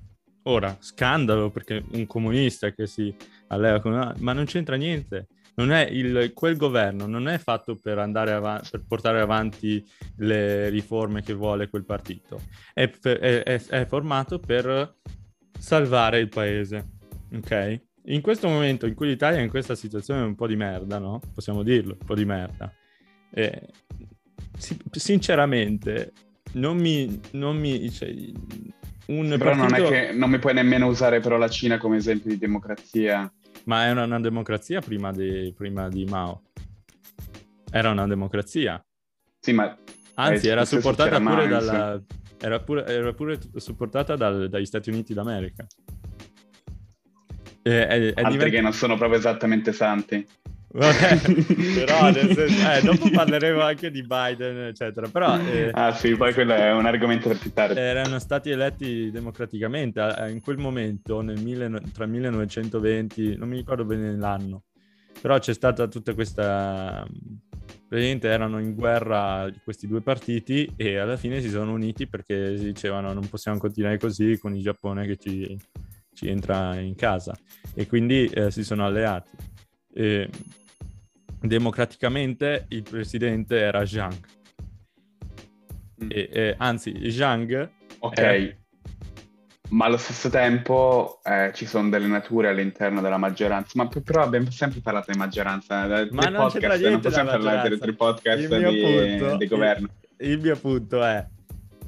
[0.44, 3.14] Ora, scandalo perché un comunista che si
[3.48, 4.14] alleva con una...
[4.18, 5.28] ma non c'entra niente.
[5.56, 9.84] Non il, quel governo non è fatto per, andare avanti, per portare avanti
[10.16, 12.40] le riforme che vuole quel partito,
[12.72, 14.96] è, per, è, è, è formato per
[15.56, 16.90] salvare il paese.
[17.32, 17.82] Ok?
[18.06, 21.20] In questo momento in cui l'Italia è in questa situazione un po' di merda, no?
[21.32, 22.70] Possiamo dirlo, un po' di merda.
[23.30, 23.68] Eh,
[24.90, 26.12] sinceramente,
[26.52, 27.20] non mi...
[27.32, 28.10] Non mi cioè,
[29.06, 29.82] un sì, però partito...
[29.82, 33.32] non è che non mi puoi nemmeno usare però la Cina come esempio di democrazia.
[33.64, 36.42] Ma è una, una democrazia prima di, prima di Mao.
[37.70, 38.84] Era una democrazia.
[39.40, 39.76] Sì, ma...
[40.14, 42.02] Anzi, era supportata pure dalla...
[42.38, 45.66] Era pure, era pure supportata dal, dagli Stati Uniti d'America.
[47.66, 50.26] Eh, è Altri che non sono proprio esattamente santi.
[50.76, 51.20] Vabbè,
[51.86, 55.08] però senso, eh, dopo parleremo anche di Biden, eccetera.
[55.08, 57.78] Però, eh, ah sì, poi quello è un argomento per più tardi.
[57.78, 63.84] Erano stati eletti democraticamente in quel momento, nel mille, tra il 1920, non mi ricordo
[63.84, 64.64] bene l'anno,
[65.20, 67.06] però c'è stata tutta questa...
[67.88, 72.64] Praticamente erano in guerra questi due partiti e alla fine si sono uniti perché si
[72.64, 75.56] dicevano non possiamo continuare così con il Giappone che ci,
[76.14, 77.36] ci entra in casa
[77.74, 79.30] e quindi eh, si sono alleati.
[79.92, 80.30] E
[81.40, 84.18] democraticamente il presidente era Zhang.
[86.02, 86.08] Mm.
[86.10, 87.70] E, e, anzi, Zhang...
[87.98, 88.54] Ok, era...
[89.70, 94.50] ma allo stesso tempo eh, ci sono delle nature all'interno della maggioranza, ma però abbiamo
[94.50, 99.46] sempre parlato di maggioranza, eh, ma non, podcast, non possiamo parlare tre podcast di, di
[99.46, 99.88] governo.
[100.18, 101.26] Il, il mio punto è,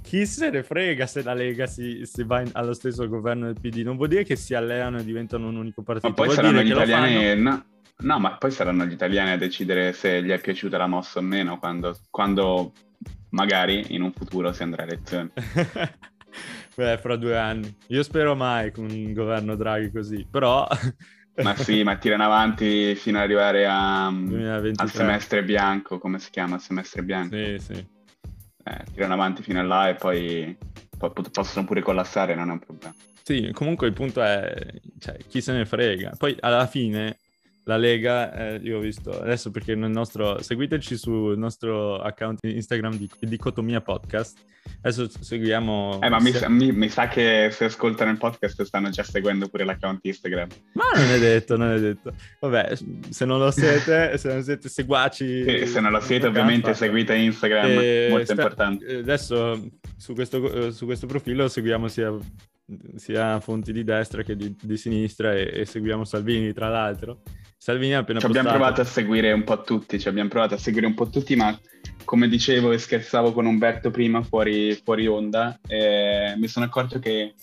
[0.07, 3.61] chi se ne frega se la Lega si, si va in, allo stesso governo del
[3.61, 3.79] PD?
[3.79, 6.09] Non vuol dire che si alleano e diventano un unico partito.
[6.09, 7.43] Ma poi vuol saranno gli italiani...
[7.43, 7.65] No,
[7.99, 11.23] no, ma poi saranno gli italiani a decidere se gli è piaciuta la mossa o
[11.23, 12.73] meno quando, quando
[13.31, 15.29] magari in un futuro si andrà a elezioni.
[16.77, 17.77] Beh, fra due anni.
[17.89, 20.69] Io spero mai con un governo Draghi così, però...
[21.43, 26.55] ma sì, ma tirano avanti fino ad arrivare a, al semestre bianco, come si chiama?
[26.55, 27.35] Il semestre bianco.
[27.35, 27.95] Sì, sì
[28.67, 30.57] eh, tirano avanti fino a là e poi,
[30.99, 32.95] poi, possono pure collassare, non è un problema.
[33.23, 34.55] Sì, comunque il punto è,
[34.99, 36.13] cioè, chi se ne frega.
[36.17, 37.19] Poi alla fine
[37.69, 42.97] la Lega, eh, io ho visto adesso perché nel nostro, seguiteci sul nostro account Instagram
[42.97, 44.39] di Dicotomia Podcast.
[44.83, 45.99] Adesso seguiamo.
[46.01, 49.65] Eh, ma mi, mi, mi, sa che se ascoltano il podcast stanno già seguendo pure
[49.65, 50.49] l'account Instagram.
[50.75, 52.15] Ma non è detto, non è detto.
[52.41, 52.77] Vabbè,
[53.09, 55.43] se non lo siete, se non siete seguaci.
[55.43, 56.85] Sì, se non lo siete, ovviamente fatto.
[56.85, 58.97] seguite Instagram, e molto sta, importante.
[58.99, 62.17] Adesso su questo, su questo profilo seguiamo sia
[62.97, 67.23] sia fonti di destra che di, di sinistra e, e, seguiamo Salvini tra l'altro.
[67.57, 68.49] Salvini ha appena ci postato...
[68.49, 71.37] abbiamo provato a seguire un po' tutti, ci abbiamo provato a seguire un po' tutti,
[71.37, 71.59] ma
[72.05, 77.35] come dicevo e scherzavo con Umberto prima fuori, fuori onda, eh, mi sono accorto che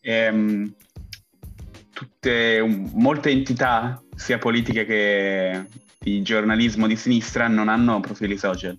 [0.00, 0.74] ehm,
[1.92, 5.64] tutte, um, molte entità, sia politiche che
[5.98, 8.78] di giornalismo di sinistra, non hanno profili social,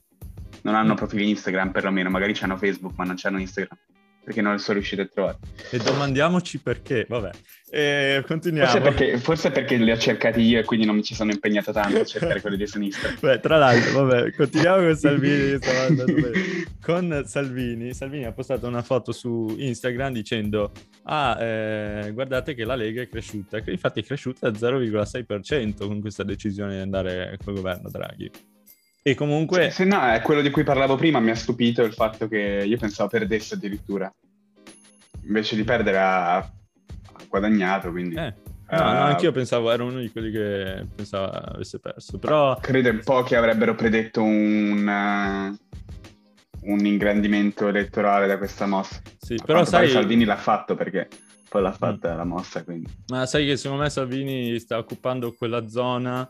[0.61, 3.77] non hanno profili Instagram perlomeno, magari hanno Facebook ma non hanno Instagram
[4.23, 5.37] perché non sono riuscito a trovare.
[5.69, 7.31] E domandiamoci perché, vabbè.
[7.69, 8.69] E continuiamo.
[8.69, 11.71] Forse perché, forse perché, li ho cercati io e quindi non mi ci sono impegnato
[11.71, 13.11] tanto a cercare quelli di sinistra.
[13.19, 15.57] Beh, tra l'altro, vabbè, continuiamo con Salvini.
[16.79, 20.71] con Salvini, Salvini ha postato una foto su Instagram dicendo
[21.03, 23.59] ah, eh, guardate che la Lega è cresciuta.
[23.65, 28.29] Infatti è cresciuta al 0,6% con questa decisione di andare col governo Draghi.
[29.05, 29.63] E comunque...
[29.63, 32.63] Se, se no, è quello di cui parlavo prima, mi ha stupito il fatto che
[32.65, 34.11] io pensavo perdesse addirittura.
[35.25, 36.51] Invece di perdere ha, ha
[37.27, 38.15] guadagnato, quindi...
[38.15, 38.33] Eh.
[38.69, 42.57] No, uh, no, anch'io pensavo, ero uno di quelli che pensava avesse perso, però...
[42.61, 49.01] Credo in pochi avrebbero predetto un, uh, un ingrandimento elettorale da questa mossa.
[49.19, 49.89] Sì, però sai...
[49.89, 51.09] Salvini l'ha fatto perché
[51.49, 52.17] poi l'ha fatta mm.
[52.17, 52.89] la mossa, quindi...
[53.09, 56.27] Ma sai che secondo me Salvini sta occupando quella zona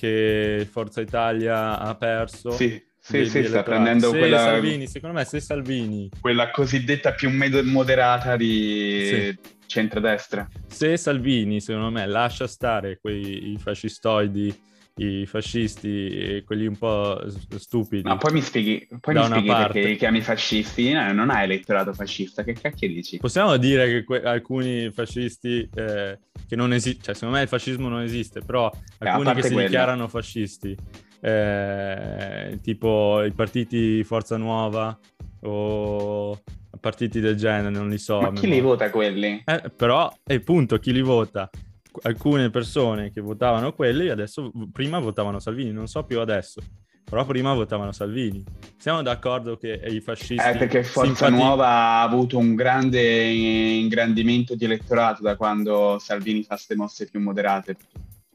[0.00, 2.52] che Forza Italia ha perso.
[2.52, 4.38] Sì, Sì, sì, sta prendendo se quella...
[4.38, 6.10] Salvini, secondo me se Salvini...
[6.20, 9.38] Quella cosiddetta più moderata di sì.
[9.66, 10.48] centrodestra.
[10.66, 17.22] Se Salvini, secondo me, lascia stare quei fascistoidi i fascisti e quelli un po'
[17.56, 18.02] stupidi.
[18.02, 20.92] Ma poi mi spieghi, poi mi spieghi perché li chiami fascisti?
[20.92, 23.18] No, non hai elettorato fascista, che cacchio dici?
[23.18, 27.88] Possiamo dire che que- alcuni fascisti eh, che non esistono, cioè secondo me il fascismo
[27.88, 29.68] non esiste, però eh, alcuni che si quella.
[29.68, 30.76] dichiarano fascisti,
[31.20, 34.98] eh, tipo i partiti Forza Nuova
[35.42, 36.40] o
[36.80, 38.20] partiti del genere, non li so.
[38.20, 39.42] Ma chi li vota quelli?
[39.44, 41.48] Eh, però, è punto, chi li vota?
[42.02, 46.60] Alcune persone che votavano quelli adesso prima votavano Salvini, non so più adesso.
[47.10, 48.44] Però prima votavano Salvini.
[48.78, 50.36] Siamo d'accordo che i fascisti...
[50.36, 51.42] Eh, perché Forza simpati...
[51.42, 57.18] Nuova ha avuto un grande ingrandimento di elettorato da quando Salvini fa queste mosse più
[57.18, 57.76] moderate.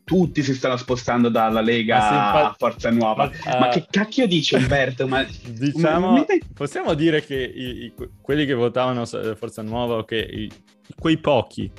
[0.04, 2.44] Tutti si stanno spostando dalla Lega simpat...
[2.44, 3.32] a Forza Nuova.
[3.46, 3.60] Ma, uh...
[3.60, 5.08] ma, che cacchio dice Umberto?
[5.08, 5.24] Ma...
[5.48, 6.26] diciamo, ma...
[6.54, 10.52] possiamo dire che i, i, quelli che votavano Forza Nuova, che i,
[11.00, 11.72] quei pochi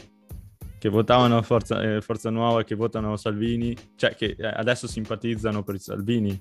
[0.78, 5.78] che votavano Forza, eh, Forza Nuova, che votano Salvini, cioè che eh, adesso simpatizzano per
[5.78, 6.40] Salvini.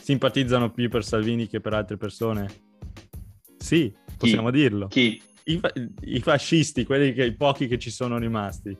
[0.00, 2.48] Simpatizzano più per Salvini che per altre persone.
[3.58, 4.56] Sì, possiamo Chi?
[4.56, 4.86] dirlo.
[4.88, 5.22] Chi?
[5.44, 5.60] I,
[6.02, 8.76] I, fascisti, quelli che, i pochi che ci sono rimasti.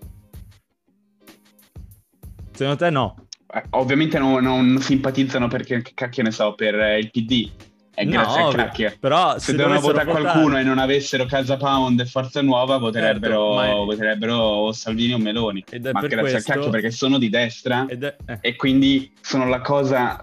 [2.53, 3.29] Secondo te no?
[3.53, 7.51] Eh, ovviamente non, non simpatizzano perché, che cacchio ne so, per eh, il PD
[7.97, 8.99] è no, grazie a Crack.
[8.99, 13.57] Però se, se devono votare qualcuno e non avessero Casa Pound e Forza Nuova, voterebbero,
[13.57, 13.85] certo, è...
[13.87, 15.65] voterebbero o Salvini o Meloni.
[15.93, 16.37] ma grazie questo...
[16.37, 17.97] a Crack perché sono di destra è...
[18.27, 18.39] Eh.
[18.43, 20.21] e quindi sono la cosa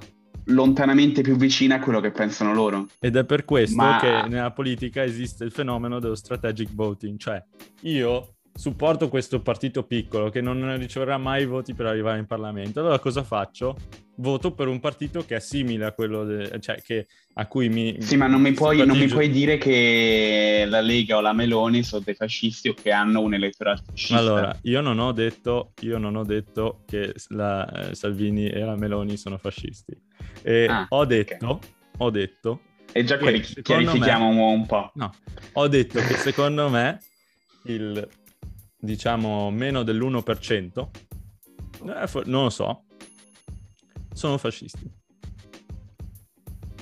[0.47, 2.89] lontanamente più vicina a quello che pensano loro.
[2.99, 3.97] Ed è per questo ma...
[3.99, 7.43] che nella politica esiste il fenomeno dello strategic voting, cioè
[7.81, 12.79] io supporto questo partito piccolo che non riceverà mai voti per arrivare in Parlamento.
[12.79, 13.75] Allora cosa faccio?
[14.17, 17.97] Voto per un partito che è simile a quello de- cioè che, a cui mi.
[17.99, 21.81] Sì, ma non mi, puoi, non mi, puoi, dire che la Lega o la Meloni
[21.81, 24.19] sono dei fascisti o che hanno un elettorato fascista.
[24.19, 28.75] Allora, io non ho detto, io non ho detto che la, eh, Salvini e la
[28.75, 29.99] Meloni sono fascisti.
[30.67, 31.69] Ah, ho detto, okay.
[31.97, 32.59] ho detto.
[32.91, 34.91] E già chiarifichiamo me, un po'.
[34.93, 35.11] No,
[35.53, 36.99] ho detto che secondo me
[37.63, 38.07] il
[38.83, 40.87] diciamo meno dell'1%,
[41.85, 42.83] eh, non lo so,
[44.13, 44.91] sono fascisti.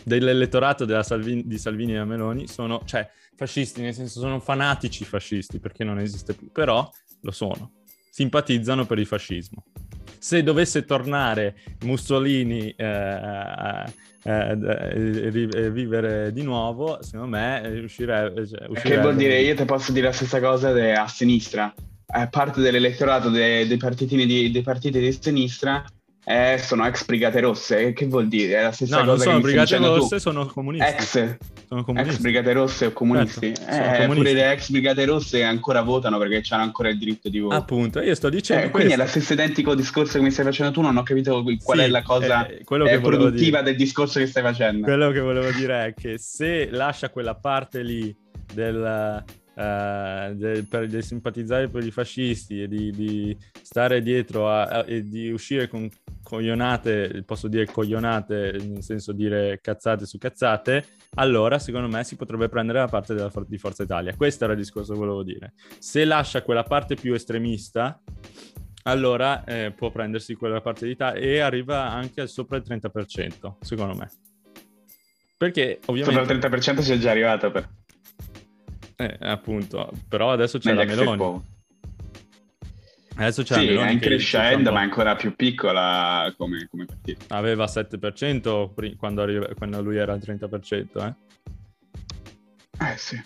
[0.03, 5.59] Dell'elettorato della Salvini, di Salvini e Meloni sono, cioè, fascisti, nel senso sono fanatici fascisti,
[5.59, 6.89] perché non esiste più, però
[7.21, 7.73] lo sono.
[8.09, 9.63] Simpatizzano per il fascismo.
[10.17, 13.91] Se dovesse tornare Mussolini eh, a,
[15.69, 18.47] vivere di nuovo, secondo me uscirebbe...
[18.47, 18.95] Cioè, uscirebbe...
[18.95, 19.39] Che vuol dire?
[19.41, 21.73] Io ti posso dire la stessa cosa a sinistra
[22.13, 25.83] eh, parte dell'elettorato dei, dei, partitini di, dei partiti di sinistra
[26.23, 27.93] eh, sono ex brigate rosse.
[27.93, 28.59] Che vuol dire?
[28.59, 29.15] È la stessa no, cosa.
[29.15, 30.21] Non sono brigate rosse, tu.
[30.21, 30.87] sono comunisti.
[30.87, 32.13] Ex, sono comunisti.
[32.13, 33.55] ex brigate rosse o comunisti.
[33.55, 34.15] Certo, eh, comunisti.
[34.15, 37.55] Pure le ex brigate rosse ancora votano perché hanno ancora il diritto di voto.
[37.55, 38.65] Appunto, io sto dicendo.
[38.65, 40.81] Eh, quindi è lo stesso identico discorso che mi stai facendo tu.
[40.81, 44.43] Non ho capito qual sì, è la cosa eh, eh, produttiva del discorso che stai
[44.43, 44.85] facendo.
[44.85, 48.15] Quello che volevo dire è che se lascia quella parte lì
[48.53, 54.85] del De, per de simpatizzare per i fascisti e di, di stare dietro a, a,
[54.87, 55.89] e di uscire con
[56.23, 60.85] coglionate, posso dire coglionate, nel senso dire cazzate su cazzate,
[61.15, 64.15] allora secondo me si potrebbe prendere la parte della, di Forza Italia.
[64.15, 65.53] Questo era il discorso che volevo dire.
[65.79, 68.01] Se lascia quella parte più estremista,
[68.83, 73.95] allora eh, può prendersi quella parte di Italia e arriva anche sopra il 30%, secondo
[73.95, 74.09] me.
[75.37, 76.19] Perché ovviamente...
[76.19, 77.67] Sopra il 30% si è già arrivato per...
[79.01, 81.43] Eh, appunto, però adesso c'è Negli la Meloni.
[83.15, 83.87] Adesso c'è sì, la Meloni.
[83.87, 87.25] è in crescendo, ma è ancora più piccola come, come partito.
[87.29, 91.13] Aveva 7% quando, arriva, quando, lui era al 30%, eh?
[92.81, 93.21] Eh sì.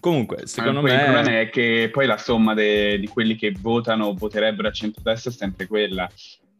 [0.00, 0.92] Comunque, secondo me...
[0.92, 4.70] Il problema è che poi la somma de- di quelli che votano o voterebbero a
[4.70, 6.08] centro-destra è sempre quella.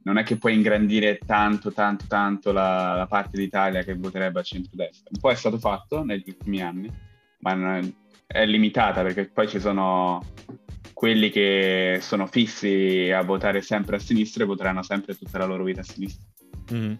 [0.02, 4.42] Non è che puoi ingrandire tanto, tanto, tanto la, la parte d'Italia che voterebbe a
[4.42, 5.10] centro-destra.
[5.12, 6.90] Un po' è stato fatto negli ultimi anni,
[7.40, 7.94] ma non,
[8.26, 10.22] è limitata perché poi ci sono
[10.92, 15.62] quelli che sono fissi a votare sempre a sinistra e voteranno sempre tutta la loro
[15.62, 16.26] vita a sinistra.
[16.72, 16.94] Mm-hmm.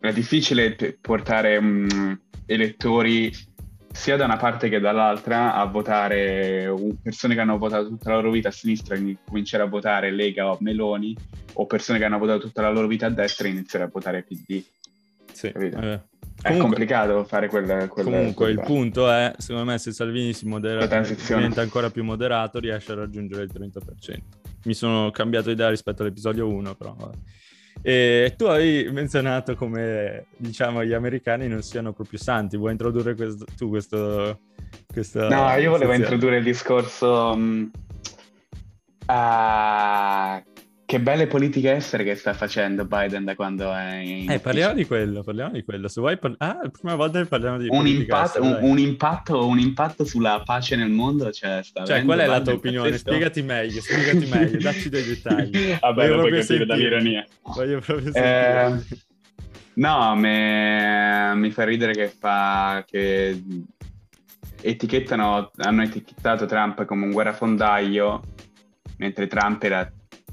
[0.00, 3.30] È difficile portare um, elettori
[3.92, 8.30] sia da una parte che dall'altra a votare persone che hanno votato tutta la loro
[8.30, 11.14] vita a sinistra e cominciare a votare Lega o Meloni
[11.54, 14.22] o persone che hanno votato tutta la loro vita a destra e iniziare a votare
[14.22, 14.64] PD.
[15.32, 16.00] Sì, eh,
[16.42, 17.88] Comunque, è complicato fare quella.
[17.88, 18.60] quella comunque, quella...
[18.60, 22.96] il punto è: secondo me, se Salvini si modera, diventa ancora più moderato, riesce a
[22.96, 24.18] raggiungere il 30%.
[24.64, 26.96] Mi sono cambiato idea rispetto all'episodio 1, però.
[27.80, 32.56] E tu hai menzionato come, diciamo, gli americani non siano proprio santi.
[32.56, 34.40] Vuoi introdurre questo, tu questo...
[34.86, 35.96] questo no, io volevo sezione.
[35.96, 37.32] introdurre il discorso...
[37.32, 37.70] Um,
[39.06, 40.50] uh,
[40.92, 44.84] che belle politiche estere che sta facendo Biden da quando è in Eh, parliamo di
[44.84, 45.88] quello, parliamo di quello.
[45.88, 49.46] Se vuoi par- Ah, la prima volta che parliamo di un impatto, un, un, impatto,
[49.46, 52.90] un impatto sulla pace nel mondo cioè, sta Cioè, qual è Biden la tua opinione?
[52.90, 53.08] Pazzesco.
[53.08, 55.78] Spiegati meglio, spiegati meglio, dacci dei dettagli.
[55.80, 57.26] Vabbè, Voglio proprio sentire dall'ironia.
[57.40, 58.66] Voglio proprio sentire.
[58.66, 58.98] Eh,
[59.76, 61.32] no, me...
[61.36, 62.84] mi fa ridere che fa...
[62.86, 63.42] che
[64.60, 68.20] etichettano, hanno etichettato Trump come un guerrafondaio,
[68.98, 69.90] mentre Trump era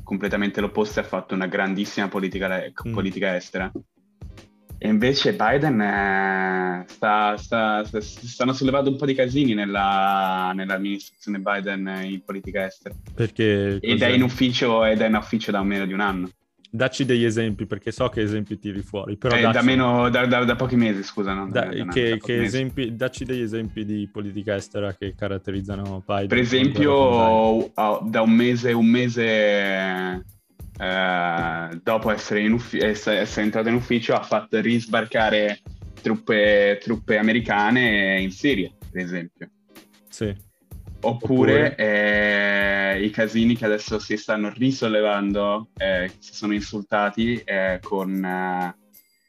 [0.10, 2.92] completamente l'opposto e ha fatto una grandissima politica, mm.
[2.92, 3.72] politica estera.
[4.80, 6.84] E invece Biden è...
[6.88, 12.96] sta, sta, sta, stanno sollevando un po' di casini nella, nell'amministrazione Biden in politica estera.
[13.14, 13.78] Perché?
[13.80, 16.32] Ed è in ufficio ed è in ufficio da meno di un anno.
[16.72, 19.18] Dacci degli esempi, perché so che esempi tiri fuori.
[19.18, 19.54] Però eh, dacci...
[19.54, 21.34] da, meno, da, da, da, pochi mesi, scusa.
[21.34, 21.50] No?
[21.50, 26.28] Da, che, che esempi, dacci degli esempi di politica estera che caratterizzano Biden.
[26.28, 30.24] Per esempio, da un mese, un mese
[30.80, 35.62] eh, dopo essere, uffi- essere, essere, entrato in ufficio, ha fatto risbarcare
[36.02, 39.50] truppe, truppe americane in Siria, per esempio.
[40.08, 40.48] Sì.
[41.02, 41.76] Oppure, Oppure...
[41.76, 48.76] Eh, i casini che adesso si stanno risollevando, eh, si sono insultati eh, con eh,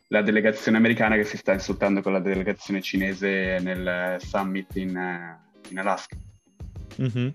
[0.09, 5.39] la delegazione americana che si sta insultando con la delegazione cinese nel summit in, eh,
[5.69, 6.17] in Alaska.
[7.01, 7.29] Mm-hmm.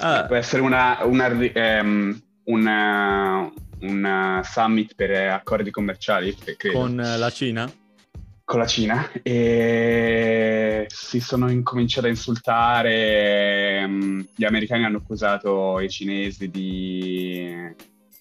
[0.00, 0.24] Ah.
[0.26, 6.34] Può essere una, una, um, una, un summit per accordi commerciali.
[6.34, 6.78] Credo.
[6.78, 7.72] Con la Cina?
[8.44, 13.86] Con la Cina e si sono incominciati a insultare.
[13.86, 17.54] Mm, gli americani hanno accusato i cinesi di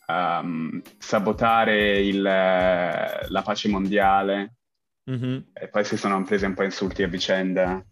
[0.07, 4.55] um, sabotare il, la pace mondiale
[5.09, 5.37] mm-hmm.
[5.53, 7.83] e poi si sono presi un po' insulti a vicenda.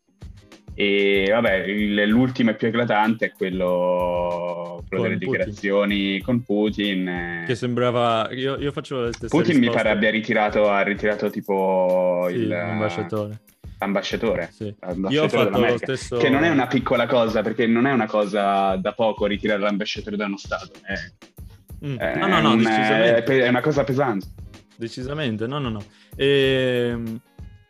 [0.74, 4.59] E vabbè, il, l'ultimo e più eclatante è quello,
[4.90, 5.32] quello delle Putin.
[5.32, 7.44] dichiarazioni con Putin.
[7.46, 8.28] Che sembrava.
[8.32, 9.70] Io, io faccio le stesse Putin risposte.
[9.70, 12.48] mi pare abbia ritirato, ha ritirato tipo sì, il.
[12.48, 13.42] L'ambasciatore.
[13.82, 14.76] Ambasciatore, sì.
[14.82, 16.18] ambasciatore Io ho fatto lo stesso...
[16.18, 20.18] che non è una piccola cosa, perché non è una cosa da poco ritirare l'ambasciatore
[20.18, 20.72] da uno Stato.
[20.82, 21.96] È, mm.
[21.96, 24.28] è, no, no, no, un, è, è una cosa pesante.
[24.76, 25.84] Decisamente, no, no, no.
[26.14, 27.22] E, ehm,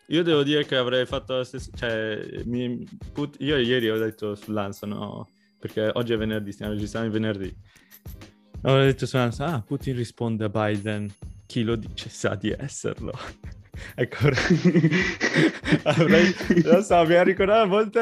[0.07, 1.69] io devo dire che avrei fatto la stessa...
[1.75, 5.27] Cioè, mi, put, io ieri ho detto sull'Ansa, no?
[5.59, 7.55] Perché oggi è venerdì, stiamo registrando il venerdì.
[8.63, 11.09] Ho detto sull'Ansa, ah, Putin risponde a Biden,
[11.45, 13.11] chi lo dice sa di esserlo.
[13.95, 14.27] ecco,
[15.83, 17.99] avrei, lo so, mi ha ricordato molto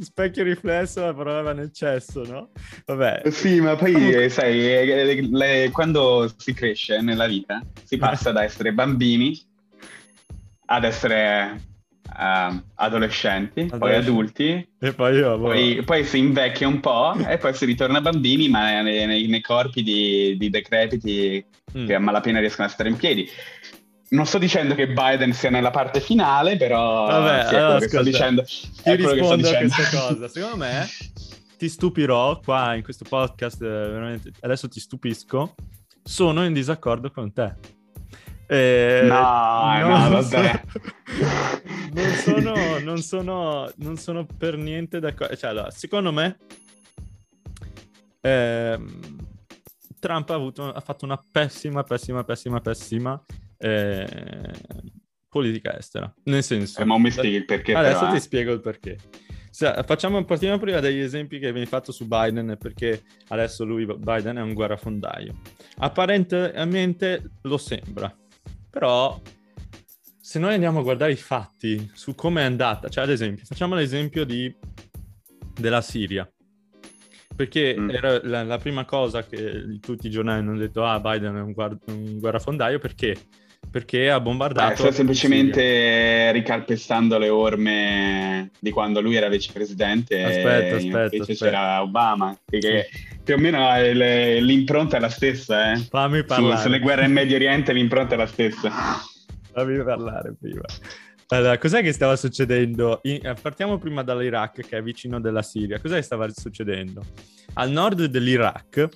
[0.00, 2.50] specchio riflesso la parola nel cesso, no?
[2.86, 3.22] Vabbè.
[3.30, 4.28] Sì, ma poi, Comunque...
[4.28, 9.36] sai, le, le, quando si cresce nella vita, si passa da essere bambini
[10.66, 11.60] ad essere
[12.08, 13.78] uh, adolescenti, Adolescenti.
[13.78, 18.00] poi adulti, e poi, io, poi, poi, si invecchia un po' e poi si ritorna
[18.00, 21.44] bambini, ma nei, nei, nei corpi di, di decrepiti
[21.76, 21.86] mm.
[21.86, 23.28] che a malapena riescono a stare in piedi.
[24.10, 28.02] Non sto dicendo che Biden sia nella parte finale, però Vabbè, sì, allora, ascolta, sto
[28.02, 28.42] dicendo.
[28.42, 30.28] Ti rispondo a questa cosa.
[30.28, 30.86] Secondo me
[31.58, 35.54] ti stupirò qua in questo podcast, eh, veramente, adesso ti stupisco,
[36.02, 37.76] sono in disaccordo con te.
[38.50, 40.62] Eh, no, no, vabbè.
[41.92, 45.36] non, sono, non, sono, non sono per niente d'accordo.
[45.36, 46.38] Cioè, allora, secondo me,
[48.22, 48.78] eh,
[49.98, 53.22] Trump ha, avuto, ha, fatto una pessima, pessima, pessima, pessima
[53.58, 54.06] eh,
[55.28, 56.10] politica estera.
[56.24, 56.80] Nel senso...
[56.80, 57.74] Eh, ma mi spieghi il perché.
[57.74, 58.20] Adesso però, ti eh.
[58.20, 58.96] spiego il perché.
[59.50, 64.40] Facciamo, partiamo prima dagli esempi che viene fatto su Biden perché adesso lui, Biden, è
[64.40, 65.40] un guerrafondaio.
[65.78, 68.14] Apparentemente lo sembra,
[68.78, 69.20] però,
[70.20, 73.74] se noi andiamo a guardare i fatti su come è andata, cioè ad esempio, facciamo
[73.74, 74.54] l'esempio di,
[75.52, 76.30] della Siria,
[77.34, 77.90] perché mm.
[77.90, 81.50] era la, la, prima cosa che tutti i giornali hanno detto, ah, Biden è un,
[81.50, 83.16] guard- un guerrafondaio, perché?
[83.70, 84.70] Perché ha bombardato...
[84.70, 90.24] Beh, sta semplicemente ricalpestando le orme di quando lui era vicepresidente.
[90.24, 90.80] Aspetta, aspetta.
[90.80, 91.44] Invece aspetta.
[91.44, 92.88] c'era Obama, che
[93.22, 95.72] più o meno le, l'impronta è la stessa.
[95.72, 95.76] Eh.
[95.78, 96.56] Fammi parlare.
[96.56, 98.70] Su, sulle guerre in Medio Oriente l'impronta è la stessa.
[99.52, 100.62] Fammi parlare prima.
[101.30, 103.00] Allora, cos'è che stava succedendo?
[103.02, 105.78] In, eh, partiamo prima dall'Iraq, che è vicino della Siria.
[105.78, 107.04] Cos'è che stava succedendo?
[107.54, 108.88] Al nord dell'Iraq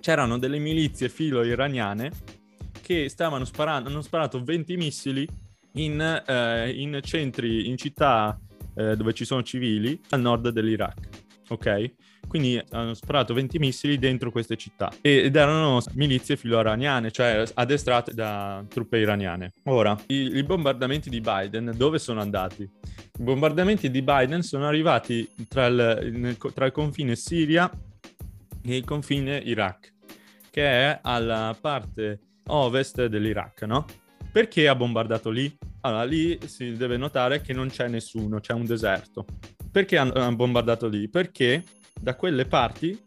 [0.00, 2.10] c'erano delle milizie filo-iraniane
[2.84, 5.26] che stavano sparando, hanno sparato 20 missili
[5.74, 8.38] in, eh, in centri, in città
[8.74, 11.08] eh, dove ci sono civili al nord dell'Iraq.
[11.48, 11.92] Ok?
[12.26, 18.64] quindi hanno sparato 20 missili dentro queste città ed erano milizie filo-iraniane, cioè addestrate da
[18.68, 19.52] truppe iraniane.
[19.64, 22.62] Ora, i, i bombardamenti di Biden dove sono andati?
[22.62, 27.70] I bombardamenti di Biden sono arrivati tra il, nel, tra il confine Siria
[28.66, 29.92] e il confine Iraq,
[30.50, 32.18] che è alla parte
[32.48, 33.86] ovest dell'Iraq, no?
[34.32, 35.56] Perché ha bombardato lì?
[35.82, 39.24] Allora, lì si deve notare che non c'è nessuno, c'è un deserto.
[39.70, 41.08] Perché hanno bombardato lì?
[41.08, 41.62] Perché
[42.00, 43.00] da quelle parti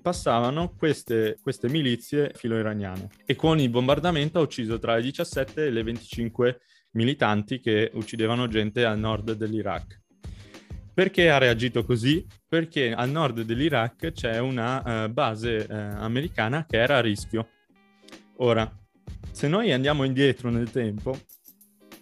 [0.00, 5.70] passavano queste, queste milizie filo-iraniane e con il bombardamento ha ucciso tra le 17 e
[5.70, 6.60] le 25
[6.92, 10.02] militanti che uccidevano gente al nord dell'Iraq.
[10.94, 12.24] Perché ha reagito così?
[12.48, 17.48] Perché al nord dell'Iraq c'è una uh, base uh, americana che era a rischio.
[18.38, 18.70] Ora,
[19.30, 21.18] se noi andiamo indietro nel tempo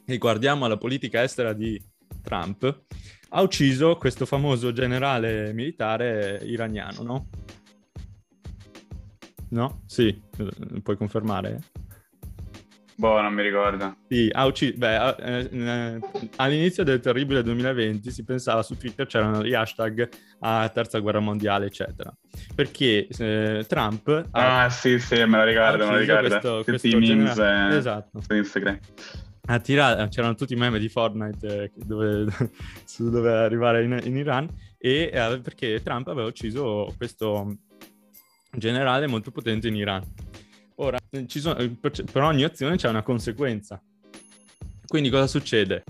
[0.05, 1.80] e guardiamo la politica estera di
[2.22, 2.85] Trump,
[3.28, 7.28] ha ucciso questo famoso generale militare iraniano, no?
[9.51, 9.82] No?
[9.87, 10.20] Sì,
[10.82, 11.61] puoi confermare?
[12.97, 13.97] Boh, non mi ricordo.
[14.09, 14.74] Sì, ha ucciso.
[14.76, 16.01] Beh, eh, eh,
[16.36, 20.09] all'inizio del terribile 2020 si pensava su Twitter c'erano gli hashtag
[20.40, 22.14] a terza guerra mondiale, eccetera.
[22.55, 24.28] Perché eh, Trump.
[24.30, 26.28] Ah, sì, sì, me lo ricordo, me lo ricordo.
[26.28, 27.76] Questo, questo memes generale...
[27.76, 28.20] esatto.
[28.20, 28.78] su Instagram.
[29.47, 32.26] A tirare, c'erano tutti i meme di Fortnite eh, dove,
[32.84, 37.59] su dove arrivare in, in Iran e eh, perché Trump aveva ucciso questo
[38.53, 40.03] generale molto potente in Iran.
[40.77, 43.81] Ora, sono, per ogni azione c'è una conseguenza.
[44.87, 45.85] Quindi cosa succede?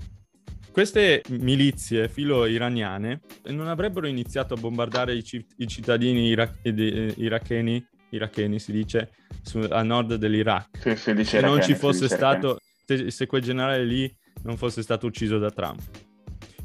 [0.71, 7.85] Queste milizie filo-iraniane non avrebbero iniziato a bombardare i, c- i cittadini ira- eh, iracheni,
[8.09, 9.11] iracheni si dice,
[9.41, 10.95] su, a nord dell'Iraq.
[10.95, 14.13] Sì, se non ci fosse stato, se, se quel generale lì
[14.43, 15.81] non fosse stato ucciso da Trump.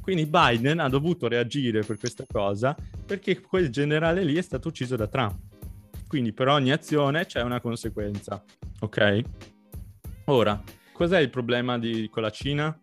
[0.01, 4.97] Quindi Biden ha dovuto reagire per questa cosa perché quel generale lì è stato ucciso
[4.97, 5.39] da Trump.
[6.11, 8.43] Quindi per ogni azione c'è una conseguenza,
[8.81, 9.21] ok?
[10.25, 10.61] Ora,
[10.93, 12.77] cos'è il problema di, con la Cina?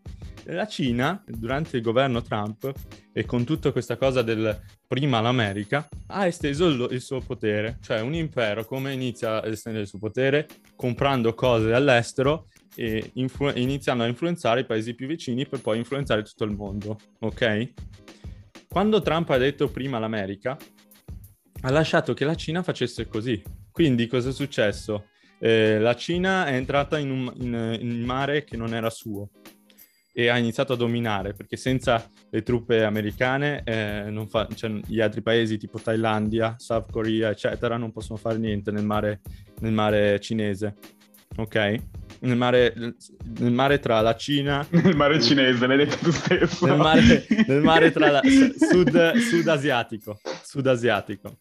[0.45, 2.71] La Cina, durante il governo Trump
[3.11, 4.57] e con tutta questa cosa del
[4.88, 9.84] prima l'America, ha esteso il, il suo potere, cioè un impero come inizia a estendere
[9.84, 10.47] il suo potere
[10.78, 16.23] comprando cose all'estero e influ- iniziando a influenzare i paesi più vicini per poi influenzare
[16.23, 17.73] tutto il mondo, ok?
[18.69, 20.57] Quando Trump ha detto prima l'America,
[21.68, 23.41] ha lasciato che la Cina facesse così.
[23.72, 25.07] Quindi cosa è successo?
[25.38, 29.30] Eh, la Cina è entrata in un in, in mare che non era suo
[30.13, 35.22] e ha iniziato a dominare perché senza le truppe americane eh, fa, cioè, gli altri
[35.22, 39.22] paesi tipo Thailandia, South Korea eccetera non possono fare niente nel mare,
[39.59, 40.76] nel mare cinese
[41.36, 41.76] ok?
[42.20, 42.74] Nel mare,
[43.38, 44.65] nel mare, tra la Cina...
[44.72, 46.65] Nel mare cinese, l'hai detto tu stesso.
[46.65, 48.22] Nel mare, nel mare tra la...
[48.26, 50.20] Sud, sud asiatico.
[50.43, 51.38] Sud asiatico.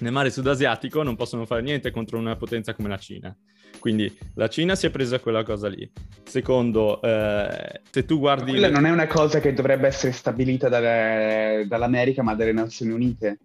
[0.00, 3.36] Nel mare sud-asiatico non possono fare niente contro una potenza come la Cina.
[3.78, 5.90] Quindi la Cina si è presa quella cosa lì.
[6.24, 8.50] Secondo, eh, se tu guardi...
[8.52, 13.38] quella non è una cosa che dovrebbe essere stabilita dalle, dall'America, ma dalle Nazioni Unite.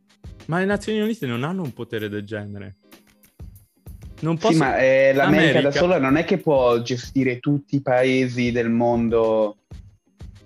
[0.45, 2.77] Ma le Nazioni Unite non hanno un potere del genere.
[4.21, 4.53] Non posso...
[4.53, 5.61] Sì, ma eh, l'America America...
[5.61, 9.57] da sola non è che può gestire tutti i paesi del mondo.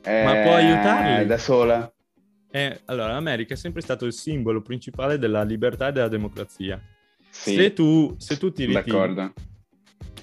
[0.04, 1.94] Eh, ma può aiutarli da sola.
[2.52, 6.82] Eh, allora, l'America è sempre stato il simbolo principale della libertà e della democrazia.
[7.30, 9.32] Sì, se, tu, se tu ti ritiri,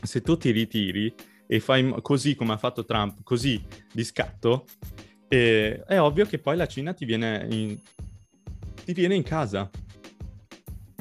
[0.02, 1.14] se tu ti ritiri
[1.46, 3.62] e fai così come ha fatto Trump, così
[3.92, 4.66] di scatto,
[5.28, 7.78] eh, è ovvio che poi la Cina ti viene in,
[8.84, 9.70] ti viene in casa.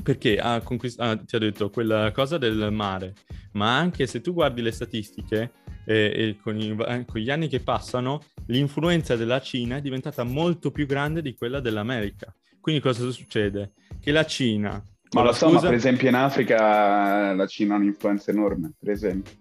[0.04, 3.16] Perché ha conquist- ah, ti ha detto quella cosa del mare,
[3.54, 5.52] ma anche se tu guardi le statistiche
[5.86, 10.72] eh, e con, i, con, gli anni che passano, l'influenza della Cina è diventata molto
[10.72, 12.34] più grande di quella dell'America.
[12.60, 13.74] Quindi cosa succede?
[14.00, 14.84] Che la Cina...
[15.12, 15.62] Ma lo so, scusa...
[15.62, 19.32] ma per esempio in Africa la Cina ha un'influenza enorme, per esempio.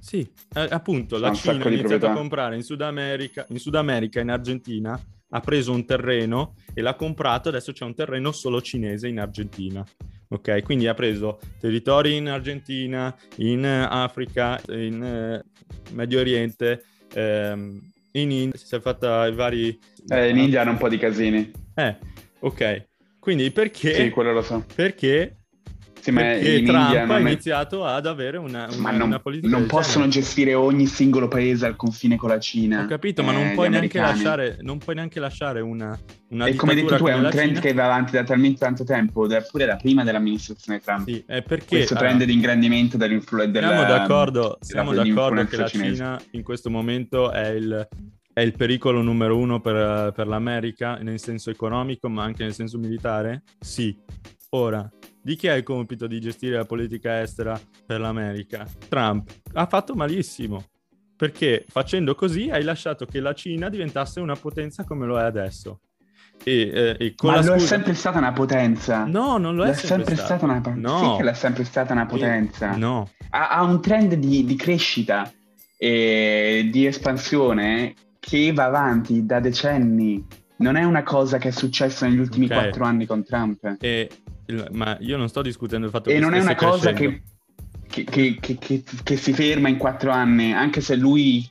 [0.00, 4.18] Sì, eh, appunto, la Cina ha iniziato a comprare in Sud America, in Sud America,
[4.18, 4.98] in Argentina,
[5.32, 9.84] ha preso un terreno e l'ha comprato, adesso c'è un terreno solo cinese in Argentina.
[10.28, 15.44] Ok, quindi ha preso territori in Argentina, in Africa, in eh,
[15.92, 17.80] Medio Oriente, ehm,
[18.12, 19.78] in India, si è fatta i vari...
[20.08, 21.50] Eh, in India hanno un po' di casini.
[21.74, 21.96] Eh,
[22.40, 22.86] ok.
[23.18, 23.94] Quindi perché...
[23.94, 24.64] Sì, quello lo so.
[24.74, 25.39] Perché
[26.00, 27.20] sì, ma Perché Trump ha è...
[27.20, 29.48] iniziato ad avere una, una, non, una politica.
[29.48, 30.20] Non possono genere.
[30.20, 32.82] gestire ogni singolo paese al confine con la Cina.
[32.82, 35.98] Ho capito, ma non, eh, puoi neanche lasciare, non puoi neanche lasciare una,
[36.28, 37.60] una E come hai detto tu, è un trend Cina.
[37.60, 41.06] che va avanti da talmente tanto tempo, pure da prima dell'amministrazione Trump.
[41.06, 43.58] Sì, è perché, Questo trend allora, di ingrandimento dell'influenza.
[43.60, 45.94] Siamo d'accordo, siamo d'accordo che la cinese.
[45.94, 47.88] Cina in questo momento è il
[48.32, 52.78] è il pericolo numero uno per, per l'America nel senso economico ma anche nel senso
[52.78, 53.42] militare?
[53.58, 53.94] Sì.
[54.50, 54.88] Ora,
[55.22, 58.66] di chi è il compito di gestire la politica estera per l'America?
[58.88, 59.30] Trump.
[59.52, 60.64] Ha fatto malissimo.
[61.16, 65.80] Perché facendo così hai lasciato che la Cina diventasse una potenza come lo è adesso.
[66.42, 67.54] E, eh, e Ma lo scusa...
[67.54, 69.04] è sempre stata una potenza.
[69.04, 70.88] No, non lo è, sempre, sempre stata una potenza.
[70.88, 70.98] No.
[70.98, 72.74] Sì che l'è sempre stata una potenza.
[72.74, 72.78] E...
[72.78, 73.10] No.
[73.28, 75.30] Ha, ha, un trend di, di crescita
[75.76, 80.24] e di espansione che va avanti da decenni.
[80.56, 82.58] Non è una cosa che è successa negli ultimi okay.
[82.58, 83.76] quattro anni con Trump.
[83.78, 84.08] E,
[84.72, 86.18] ma io non sto discutendo il fatto e che...
[86.18, 87.22] E non è una cosa che
[87.90, 91.50] che, che, che, che, si ferma in quattro anni, anche se lui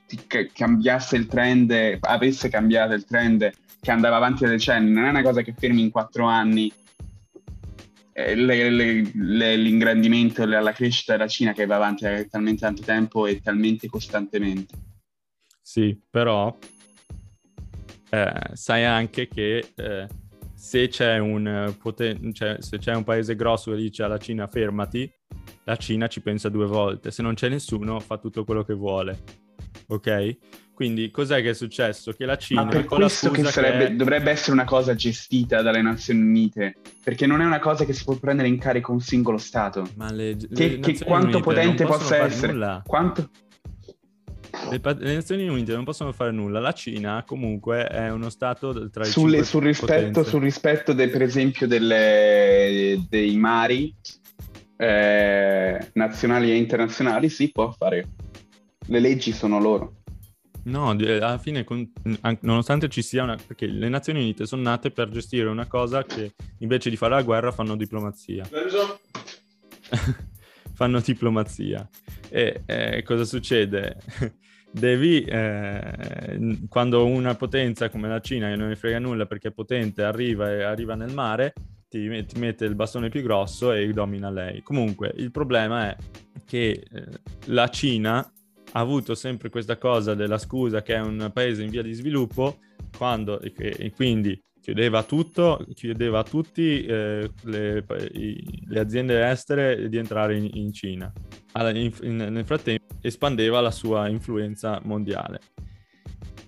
[0.53, 5.21] cambiasse il trend, avesse cambiato il trend che andava avanti da decenni, non è una
[5.21, 6.71] cosa che fermi in quattro anni.
[8.13, 12.83] Eh, le, le, le, l'ingrandimento, la crescita della Cina che va avanti da talmente tanto
[12.83, 14.75] tempo e talmente costantemente.
[15.61, 16.57] Sì, però
[18.09, 20.07] eh, sai anche che eh,
[20.59, 25.09] se, c'è un poten- cioè, se c'è un paese grosso che dice alla Cina fermati,
[25.63, 27.11] la Cina ci pensa due volte.
[27.11, 29.23] Se non c'è nessuno, fa tutto quello che vuole.
[29.87, 30.37] Ok?
[30.73, 32.11] Quindi cos'è che è successo?
[32.11, 32.65] Che la Cina...
[32.65, 37.25] Ma per questo che, sarebbe, che dovrebbe essere una cosa gestita dalle Nazioni Unite, perché
[37.25, 39.87] non è una cosa che si può prendere in carico un singolo Stato.
[39.95, 42.51] Ma le, che, le che quanto potente possa essere...
[42.51, 42.83] Nulla.
[42.85, 43.29] Quanto...
[44.69, 46.59] Le, le, Nazioni Unite non possono fare nulla.
[46.59, 51.21] La Cina, comunque, è uno stato tra i Sulle, sul, rispetto, sul rispetto, de, per
[51.21, 53.93] esempio, delle, dei mari
[54.77, 58.07] eh, nazionali e internazionali, si può fare.
[58.87, 59.93] Le leggi sono loro.
[60.63, 61.89] No, alla fine, con,
[62.41, 63.35] nonostante ci sia una...
[63.35, 67.23] perché le Nazioni Unite sono nate per gestire una cosa che invece di fare la
[67.23, 68.47] guerra fanno diplomazia.
[70.79, 71.85] fanno diplomazia.
[72.29, 73.97] E eh, cosa succede?
[74.71, 79.51] Devi, eh, quando una potenza come la Cina, che non ne frega nulla perché è
[79.51, 81.53] potente, arriva e arriva nel mare,
[81.89, 84.61] ti, ti, mette il bastone più grosso e domina lei.
[84.61, 85.97] Comunque, il problema è
[86.45, 87.05] che eh,
[87.47, 91.81] la Cina ha avuto sempre questa cosa della scusa che è un paese in via
[91.81, 92.59] di sviluppo
[92.95, 99.97] quando, e, e quindi chiudeva tutto, chiudeva a tutti eh, le, le, aziende estere di
[99.97, 101.11] entrare in, in Cina.
[101.53, 105.39] Alla, in, in, nel frattempo espandeva la sua influenza mondiale.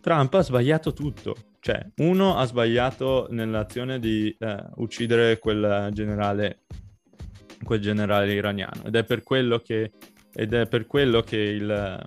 [0.01, 6.61] Trump ha sbagliato tutto cioè, uno ha sbagliato nell'azione di eh, uccidere quel generale,
[7.63, 9.91] quel generale iraniano ed è per quello che,
[10.33, 12.03] ed è per quello che, il,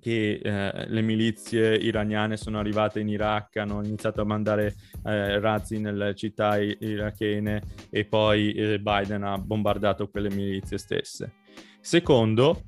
[0.00, 4.74] che eh, le milizie iraniane sono arrivate in Iraq, hanno iniziato a mandare
[5.04, 11.34] eh, razzi nelle città irachene e poi eh, Biden ha bombardato quelle milizie stesse.
[11.80, 12.62] Secondo,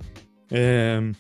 [0.48, 1.12] ehm,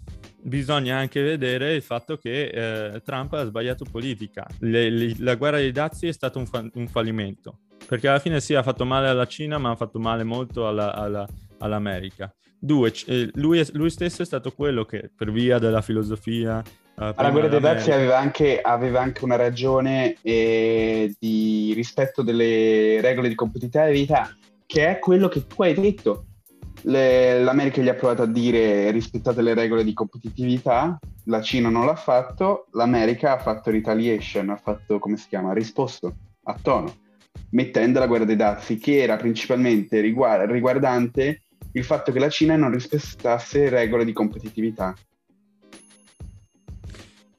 [0.42, 2.48] bisogna anche vedere il fatto che
[2.94, 4.46] eh, Trump ha sbagliato politica.
[4.60, 8.40] Le, le, la guerra dei dazi è stato un, fa- un, fallimento, perché alla fine
[8.40, 11.26] sì, ha fatto male alla Cina, ma ha fatto male molto alla, alla,
[11.58, 12.32] all'America.
[12.64, 16.62] Due, eh, lui, lui, stesso è stato quello che, per via della filosofia...
[16.94, 23.00] Uh, la guerra dei dazi aveva anche, aveva anche, una ragione eh, di rispetto delle
[23.00, 24.30] regole di competitività,
[24.64, 26.26] che è quello che tu hai detto.
[26.82, 31.84] Le, L'America gli ha provato a dire rispettate le regole di competitività, la Cina non
[31.84, 36.94] l'ha fatto, l'America ha fatto retaliation, ha fatto, come si chiama, risposto a tono,
[37.50, 41.41] mettendo la guerra dei dazi, che era principalmente riguard- riguardante
[41.72, 44.94] il fatto che la Cina non rispettasse regole di competitività.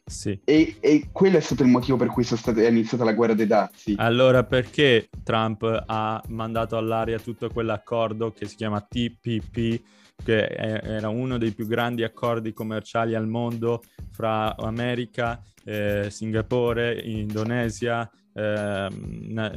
[0.05, 0.39] Sì.
[0.43, 3.47] E, e, quello è stato il motivo per cui state, è iniziata la guerra dei
[3.47, 3.95] dazi.
[3.97, 9.81] Allora, perché Trump ha mandato all'aria tutto quell'accordo che si chiama TPP,
[10.23, 17.01] che è, era uno dei più grandi accordi commerciali al mondo fra America, eh, Singapore,
[17.01, 18.87] Indonesia, eh,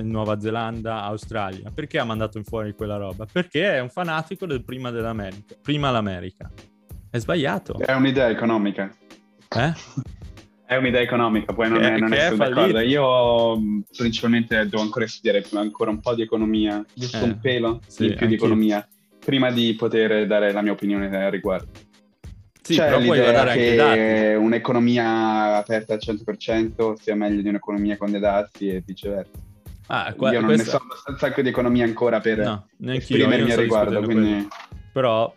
[0.03, 1.70] Nuova Zelanda, Australia?
[1.74, 3.27] Perché ha mandato in fuori quella roba?
[3.31, 6.51] Perché è un fanatico del prima dell'America, prima l'America.
[7.11, 7.79] È sbagliato.
[7.79, 8.95] È un'idea economica.
[9.49, 9.72] Eh?
[10.66, 12.81] È un'idea economica, poi non, che, è, non è d'accordo.
[12.81, 13.59] Io
[13.97, 18.14] principalmente devo ancora studiare ancora un po' di economia, giusto eh, un pelo sì, in
[18.16, 18.87] più di economia,
[19.24, 21.70] prima di poter dare la mia opinione al riguardo.
[22.67, 28.19] Sì, C'è però l'idea che un'economia aperta al 100% sia meglio di un'economia con dei
[28.19, 29.39] dazi e viceversa.
[29.87, 30.64] Ah, qua, io non questa...
[30.64, 34.49] ne so abbastanza anche di economia ancora per no, esprimermi al riguardo, quindi...
[34.93, 35.33] Però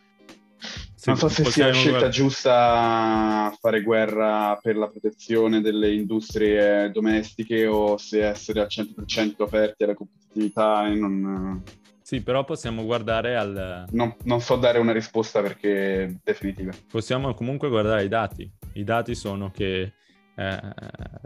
[1.06, 7.68] non so se sia la scelta giusta fare guerra per la protezione delle industrie domestiche
[7.68, 11.62] o se essere al 100% aperti alla competitività e non...
[12.10, 13.86] Sì, però possiamo guardare al...
[13.92, 16.72] Non, non, so dare una risposta perché definitiva.
[16.90, 18.52] Possiamo comunque guardare i dati.
[18.74, 19.94] I dati sono che
[20.36, 20.60] eh,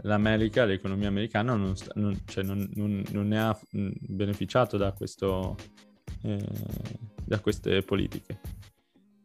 [0.02, 5.56] l'America, l'economia americana non, sta, non, cioè non, non, ne ha beneficiato da, questo,
[6.22, 6.46] eh,
[7.24, 8.40] da queste politiche.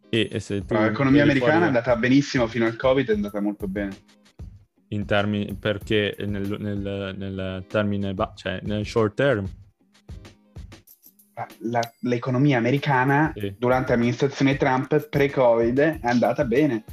[0.07, 1.63] E, e se l'economia americana fuori...
[1.65, 3.97] è andata benissimo fino al Covid, è andata molto bene.
[4.91, 9.45] In termini, perché nel, nel, nel termine, cioè nel short term,
[11.59, 13.55] la, l'economia americana sì.
[13.57, 16.83] durante l'amministrazione Trump pre-Covid è andata bene.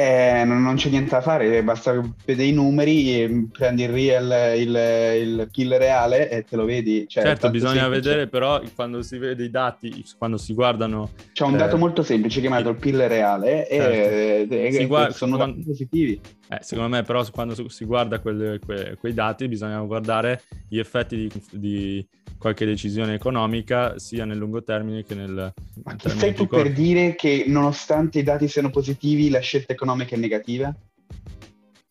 [0.00, 5.48] Eh, non, c'è niente da fare, basta vedere i numeri, prendi il real, il, il
[5.50, 7.08] PIL reale e te lo vedi.
[7.08, 8.00] Cioè, certo, bisogna semplice.
[8.00, 11.10] vedere però quando si vede i dati, quando si guardano...
[11.32, 14.54] C'è un dato eh, molto semplice chiamato il PIL reale certo.
[14.54, 16.20] e, e guarda, sono quando, dati positivi.
[16.48, 21.16] Eh, secondo me però quando si guarda quelle, que, quei dati bisogna guardare gli effetti
[21.16, 25.52] di, di, qualche decisione economica sia nel lungo termine che nel...
[25.82, 29.87] Ma chi sei tu per dire che nonostante i dati siano positivi la scelta economica
[29.96, 30.74] è negativa?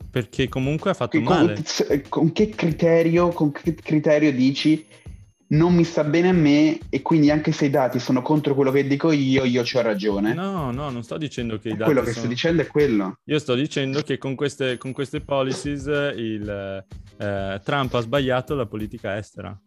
[0.10, 1.64] Perché comunque ha fatto con, male.
[2.10, 4.86] Con che criterio, con che criterio dici
[5.50, 8.72] non mi sta bene a me e quindi anche se i dati sono contro quello
[8.72, 10.34] che dico io, io ho ragione.
[10.34, 12.26] No, no, non sto dicendo che i dati Quello che sono...
[12.26, 13.20] sto dicendo è quello.
[13.26, 16.86] Io sto dicendo che con queste, con queste policies il,
[17.18, 19.58] eh, Trump ha sbagliato la politica estera.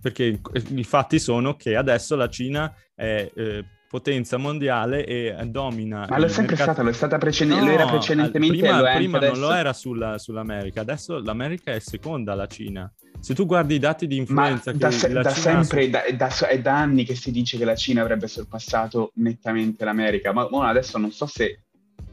[0.00, 0.40] Perché
[0.70, 3.30] i fatti sono che adesso la Cina è...
[3.34, 6.06] Eh, potenza mondiale e domina.
[6.08, 6.72] Ma lo è sempre mercato...
[6.72, 8.56] stata, lo è stata precedente, no, era precedentemente.
[8.56, 12.90] Prima, lo prima non lo era sulla, sull'America, adesso l'America è seconda alla Cina.
[13.20, 14.72] Se tu guardi i dati di influenza...
[14.72, 17.74] Ma da, se, da sempre, da, da, è da anni che si dice che la
[17.74, 21.64] Cina avrebbe sorpassato nettamente l'America, ma, ma adesso non so se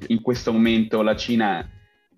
[0.08, 1.66] in questo momento la Cina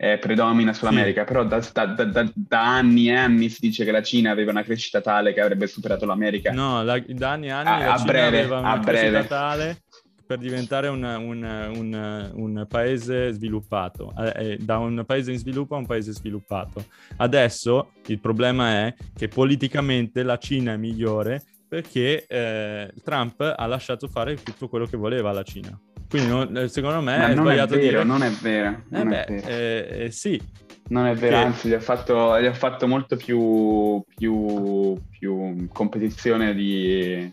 [0.03, 1.27] eh, predomina sull'America, sì.
[1.27, 4.63] però da, da, da, da, anni e anni si dice che la Cina aveva una
[4.63, 6.51] crescita tale che avrebbe superato l'America.
[6.51, 9.83] No, la, da anni e anni a, la a Cina breve, aveva una crescita tale
[10.25, 15.77] per diventare un, un, un, un paese sviluppato, eh, da un paese in sviluppo a
[15.77, 16.83] un paese sviluppato.
[17.17, 24.07] Adesso il problema è che politicamente la Cina è migliore perché eh, Trump ha lasciato
[24.07, 25.79] fare tutto quello che voleva la Cina.
[26.11, 28.03] Quindi non, eh, secondo me Ma è sbagliato è vero, dire...
[28.03, 29.47] Non è vero, non eh beh, è vero.
[29.47, 30.41] Eh, eh, sì.
[30.89, 31.43] Non è vero, che...
[31.43, 37.31] anzi gli ha fatto, gli ha fatto molto più, più, più competizione di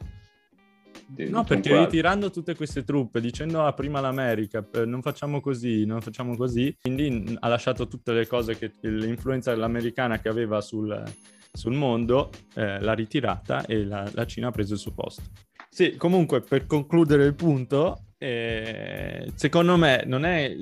[1.17, 1.87] No, perché quadro.
[1.87, 7.37] ritirando tutte queste truppe, dicendo ah, prima l'America, non facciamo così, non facciamo così, quindi
[7.41, 11.03] ha lasciato tutte le cose che l'influenza dell'americana che aveva sul,
[11.51, 15.23] sul mondo, eh, l'ha ritirata e la, la, Cina ha preso il suo posto.
[15.71, 20.55] Sì, comunque per concludere il punto, eh, secondo me non è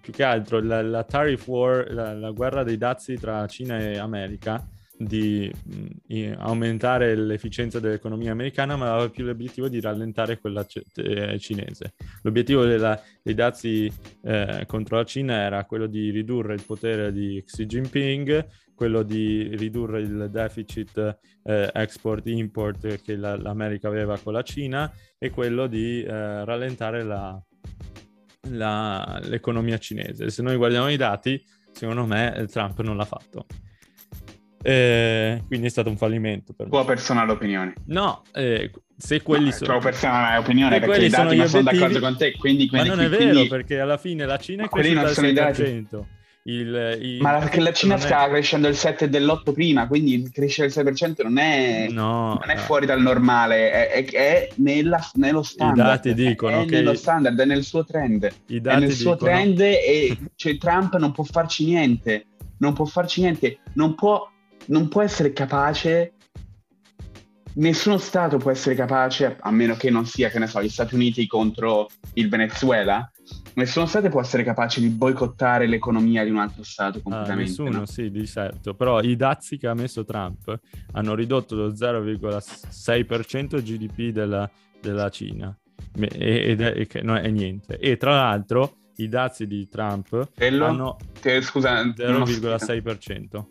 [0.00, 3.96] più che altro la, la tariff war, la, la guerra dei dazi tra Cina e
[3.96, 4.62] America,
[4.96, 5.50] di
[6.06, 11.94] mh, aumentare l'efficienza dell'economia americana, ma aveva più l'obiettivo di rallentare quella c- eh, cinese.
[12.22, 13.92] L'obiettivo della, dei dazi
[14.22, 19.54] eh, contro la Cina era quello di ridurre il potere di Xi Jinping, quello di
[19.56, 26.02] ridurre il deficit eh, export-import che la, l'America aveva con la Cina e quello di
[26.02, 27.40] eh, rallentare la,
[28.50, 30.30] la, l'economia cinese.
[30.30, 31.42] Se noi guardiamo i dati,
[31.72, 33.46] secondo me Trump non l'ha fatto.
[34.66, 36.54] Eh, quindi è stato un fallimento.
[36.54, 36.86] Per Tua me.
[36.86, 37.74] personale opinione.
[37.86, 39.72] No, eh, se quelli no, sono...
[39.72, 42.66] Tua personale opinione perché i dati non sono d'accordo con te, quindi...
[42.66, 43.48] quindi Ma non è vero, quindi...
[43.48, 46.04] perché alla fine la Cina è cresciuta al 6%.
[46.46, 47.20] Il, il...
[47.20, 48.30] Ma perché la Cina stava è...
[48.30, 52.60] crescendo il 7 dell'8 prima, quindi crescere il 6% non è, no, non è no.
[52.60, 55.78] fuori dal normale, è, è, è nella, nello standard.
[55.88, 56.76] I dati dicono è che...
[56.76, 58.30] nello standard, è nel suo trend.
[58.46, 59.16] I dati è nel dicono...
[59.16, 62.26] suo trend e cioè, Trump non può farci niente,
[62.58, 64.30] non può farci niente, non può
[64.66, 66.14] non può essere capace
[67.54, 70.94] nessuno Stato può essere capace, a meno che non sia, che ne so, gli Stati
[70.94, 73.10] Uniti contro il Venezuela,
[73.54, 77.42] nessuno Stato può essere capace di boicottare l'economia di un altro Stato ah, completamente.
[77.42, 77.86] Ah, nessuno, no?
[77.86, 78.74] sì, di certo.
[78.74, 80.58] Però i dazi che ha messo Trump
[80.92, 84.50] hanno ridotto lo 0,6% GDP della,
[84.80, 85.56] della Cina.
[85.96, 87.78] Ed è, è, non è niente.
[87.78, 90.66] E tra l'altro i dazi di Trump Quello?
[90.66, 93.44] hanno che, scusa, 0,6%.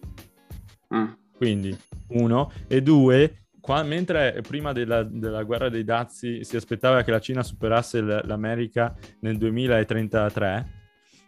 [0.93, 1.17] Ah.
[1.35, 1.75] Quindi,
[2.09, 2.51] uno.
[2.67, 7.43] E due, qua, mentre prima della, della, guerra dei dazi si aspettava che la Cina
[7.43, 10.81] superasse l'America nel 2033,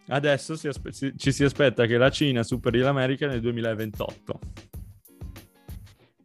[0.08, 4.38] adesso si aspe- si, ci si aspetta che la Cina superi l'America nel 2028.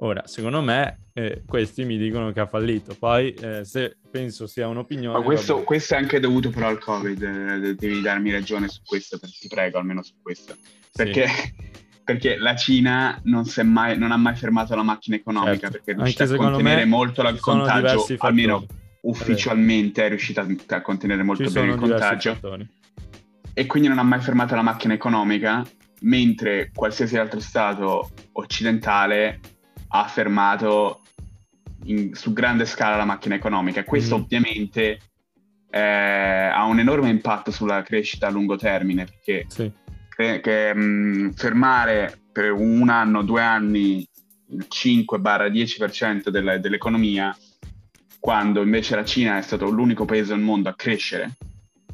[0.03, 2.95] Ora, secondo me, eh, questi mi dicono che ha fallito.
[2.97, 5.17] Poi, eh, se penso sia un'opinione...
[5.17, 7.21] Ma questo, questo, è anche dovuto però al Covid.
[7.21, 10.55] Eh, devi darmi ragione su questo, ti prego, almeno su questo.
[10.91, 11.27] Perché...
[11.27, 15.71] Sì perché la Cina non, mai, non, ha mai fermato la macchina economica certo.
[15.71, 18.65] perché è riuscita a contenere molto il contagio, almeno
[19.01, 22.39] ufficialmente è riuscita a contenere molto Ci bene il contagio.
[23.53, 25.65] E quindi non ha mai fermato la macchina economica
[26.01, 29.39] mentre qualsiasi altro Stato occidentale
[29.89, 31.01] ha fermato
[31.85, 33.83] in, su grande scala la macchina economica.
[33.83, 34.21] Questo mm.
[34.21, 34.99] ovviamente
[35.69, 39.71] eh, ha un enorme impatto sulla crescita a lungo termine, perché sì.
[40.41, 44.07] Che, mh, fermare per un anno, due anni
[44.51, 47.36] il 5-10% delle, dell'economia,
[48.19, 51.38] quando invece la Cina è stato l'unico paese al mondo a crescere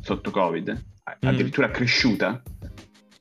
[0.01, 1.27] sotto Covid, mm.
[1.27, 2.41] addirittura cresciuta,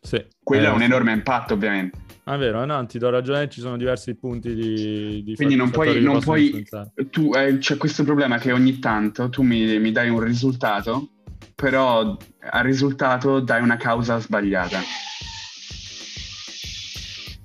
[0.01, 0.25] sì.
[0.43, 2.05] quello eh, ha un enorme impatto ovviamente.
[2.25, 5.23] Ah, è vero, no, ti do ragione, ci sono diversi punti di...
[5.23, 6.67] di Quindi non puoi, non puoi
[7.09, 11.11] tu, eh, c'è questo problema che ogni tanto tu mi, mi dai un risultato,
[11.57, 14.79] però al risultato dai una causa sbagliata.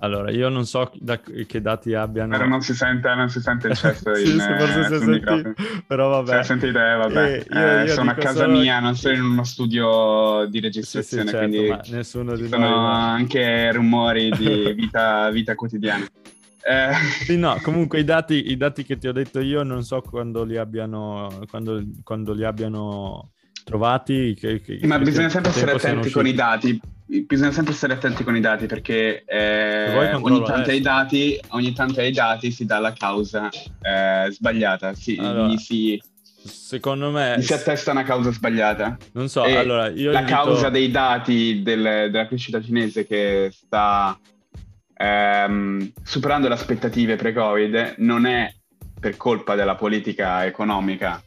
[0.04, 2.32] Allora, io non so da che dati abbiano.
[2.32, 5.54] Però non si sente, non si sente il cesso sì, in, forse eh, si senti,
[5.86, 6.38] però vabbè.
[6.38, 7.32] Se sentite, vabbè.
[7.32, 8.60] Eh, io, io eh, sono a casa solo...
[8.60, 12.68] mia, non sono in uno studio di registrazione, sì, sì, certo, quindi nessuno di sono
[12.68, 12.96] noi...
[12.96, 16.06] anche rumori di vita, vita quotidiana.
[16.64, 16.94] Eh.
[17.24, 20.44] Sì, no, comunque i dati, i dati, che ti ho detto io non so quando
[20.44, 23.34] li abbiano, quando, quando li abbiano
[23.64, 24.36] trovati.
[24.40, 26.80] Che, che, Ma bisogna sempre essere attenti con i dati
[27.28, 32.00] bisogna sempre stare attenti con i dati perché eh, ogni, tanto ai dati, ogni tanto
[32.00, 34.94] ai dati si dà la causa eh, sbagliata.
[34.94, 38.98] Si, allora, si, secondo me si attesta una causa sbagliata.
[39.14, 40.38] Non so, e allora io la invito...
[40.38, 44.18] causa dei dati del, della crescita cinese che sta
[44.96, 48.54] ehm, superando le aspettative pre-Covid non è
[49.00, 51.22] per colpa della politica economica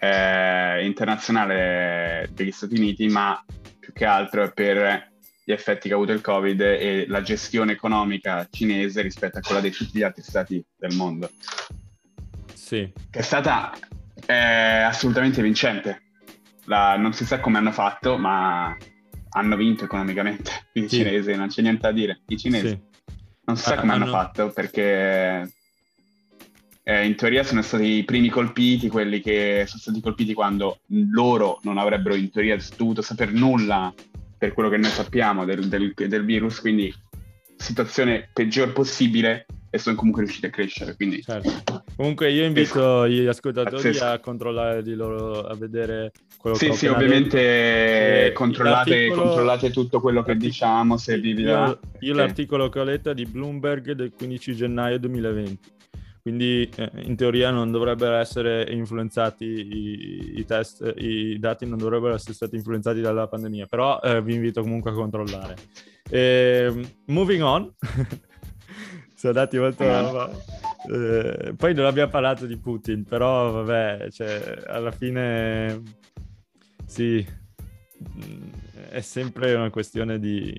[0.00, 3.44] eh, internazionale degli Stati Uniti, ma
[3.78, 5.08] più che altro è per
[5.44, 9.60] gli effetti che ha avuto il Covid e la gestione economica cinese rispetto a quella
[9.60, 11.30] di tutti gli altri stati del mondo.
[12.54, 12.90] Sì.
[13.10, 13.72] Che è stata
[14.26, 16.02] eh, assolutamente vincente.
[16.64, 18.76] La, non si sa come hanno fatto, ma
[19.30, 20.68] hanno vinto economicamente.
[20.74, 20.96] I sì.
[20.96, 22.22] cinesi, non c'è niente da dire.
[22.26, 22.68] I cinesi.
[22.68, 22.88] Sì.
[23.44, 24.04] Non si sa come hanno...
[24.04, 25.50] hanno fatto perché
[26.82, 30.80] eh, in teoria sono stati i primi colpiti, quelli che sono stati colpiti quando
[31.12, 33.92] loro non avrebbero in teoria dovuto sapere nulla
[34.38, 36.92] per quello che noi sappiamo del, del, del virus, quindi
[37.56, 40.96] situazione peggior possibile e sono comunque riusciti a crescere.
[40.96, 41.22] Quindi...
[41.22, 41.84] Certo.
[41.94, 44.04] Comunque io invito gli ascoltatori Pazzesco.
[44.06, 50.00] a controllare di loro, a vedere quello sì, che Sì, sì, ovviamente controllate, controllate, tutto
[50.00, 52.14] quello che diciamo, se vi Io, io okay.
[52.14, 55.78] l'articolo che ho letto è di Bloomberg del 15 gennaio 2020
[56.22, 62.14] quindi eh, in teoria non dovrebbero essere influenzati i, i, test, i dati non dovrebbero
[62.14, 65.56] essere stati influenzati dalla pandemia, però eh, vi invito comunque a controllare.
[66.08, 67.72] E, ehm, moving on,
[69.14, 69.84] sono andati molto...
[70.92, 75.82] Eh, poi non abbiamo parlato di Putin, però vabbè, cioè, alla fine
[76.86, 77.24] sì,
[78.02, 78.48] mm,
[78.88, 80.54] è sempre una questione di,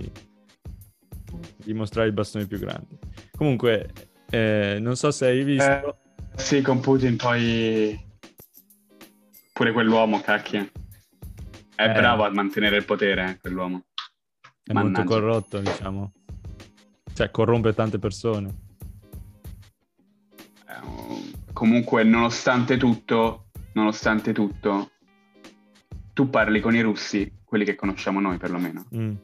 [1.58, 2.98] di mostrare i bastoni più grandi.
[3.36, 3.90] Comunque,
[4.32, 5.70] eh, non so se hai visto.
[5.70, 5.96] Eh,
[6.36, 8.00] sì, con Putin poi
[9.52, 10.70] pure quell'uomo, cacchio.
[11.76, 11.92] È eh.
[11.92, 13.84] bravo a mantenere il potere, eh, quell'uomo.
[14.64, 15.00] È Mannaggia.
[15.00, 16.14] molto corrotto, diciamo.
[17.14, 18.56] Cioè, corrompe tante persone.
[20.68, 24.92] Eh, comunque, nonostante tutto, nonostante tutto,
[26.14, 28.86] tu parli con i russi, quelli che conosciamo noi perlomeno.
[28.96, 29.16] Mm.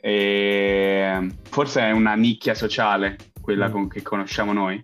[0.00, 3.72] E forse è una nicchia sociale quella mm.
[3.72, 4.82] con, che conosciamo noi,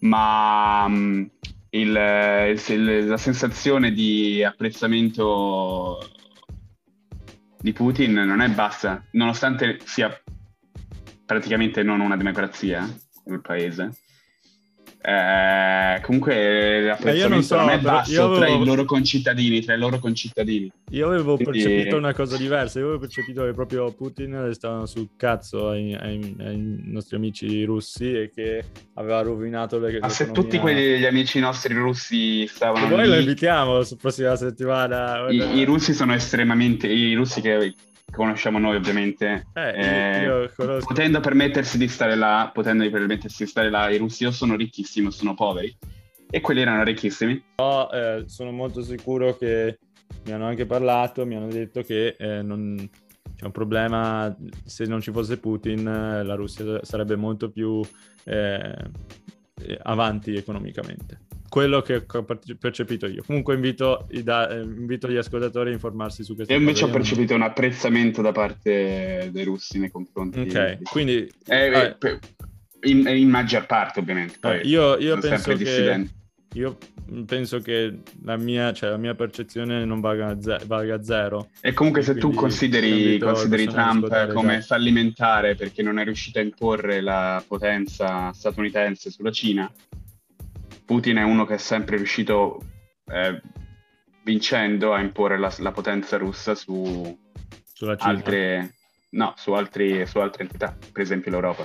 [0.00, 1.30] ma um,
[1.70, 5.98] il, il, la sensazione di apprezzamento
[7.60, 10.10] di Putin non è bassa, nonostante sia
[11.24, 12.84] praticamente non una democrazia
[13.26, 13.92] il paese
[15.06, 18.38] eh, comunque l'apprezzamento non, so, non, è basso avevo...
[18.38, 20.72] tra i loro concittadini, tra i loro concittadini.
[20.92, 21.62] Io avevo Quindi...
[21.62, 26.34] percepito una cosa diversa, io avevo percepito che proprio Putin stava sul cazzo ai, ai,
[26.38, 31.74] ai, nostri amici russi e che aveva rovinato le Ma se tutti quegli amici nostri
[31.74, 32.86] russi stavano...
[32.86, 35.28] E noi lo invitiamo la prossima settimana.
[35.28, 36.86] I, I, russi sono estremamente...
[36.86, 37.74] I russi che
[38.14, 43.90] conosciamo noi ovviamente, eh, eh, potendo permettersi di stare là, potendo permettersi di stare là,
[43.90, 45.76] i russi o sono ricchissimi o sono poveri,
[46.30, 47.42] e quelli erano ricchissimi.
[47.56, 49.78] No, eh, sono molto sicuro che
[50.24, 52.88] mi hanno anche parlato, mi hanno detto che eh, non,
[53.36, 54.34] c'è un problema,
[54.64, 57.80] se non ci fosse Putin la Russia sarebbe molto più
[58.24, 58.74] eh,
[59.82, 61.23] avanti economicamente
[61.54, 62.24] quello che ho
[62.58, 63.22] percepito io.
[63.24, 66.52] Comunque invito, da- eh, invito, gli ascoltatori a informarsi su questo.
[66.52, 70.40] Io invece ho percepito un apprezzamento da parte dei russi nei confronti.
[70.40, 70.82] Ok, di...
[70.82, 71.32] quindi...
[71.46, 72.18] Eh, eh,
[72.90, 74.38] in, in, maggior parte ovviamente.
[74.40, 76.08] Poi io, io penso che...
[76.54, 76.76] io
[77.24, 81.50] penso che la mia, cioè, la mia percezione non valga, ze- valga zero.
[81.60, 87.00] E comunque se tu consideri, consideri Trump come fallimentare perché non è riuscito a imporre
[87.00, 89.70] la potenza statunitense sulla Cina,
[90.84, 92.60] Putin è uno che è sempre riuscito,
[93.06, 93.40] eh,
[94.22, 97.18] vincendo, a imporre la, la potenza russa su
[97.98, 98.74] altre,
[99.10, 101.64] no, su, altri, su altre entità, per esempio l'Europa.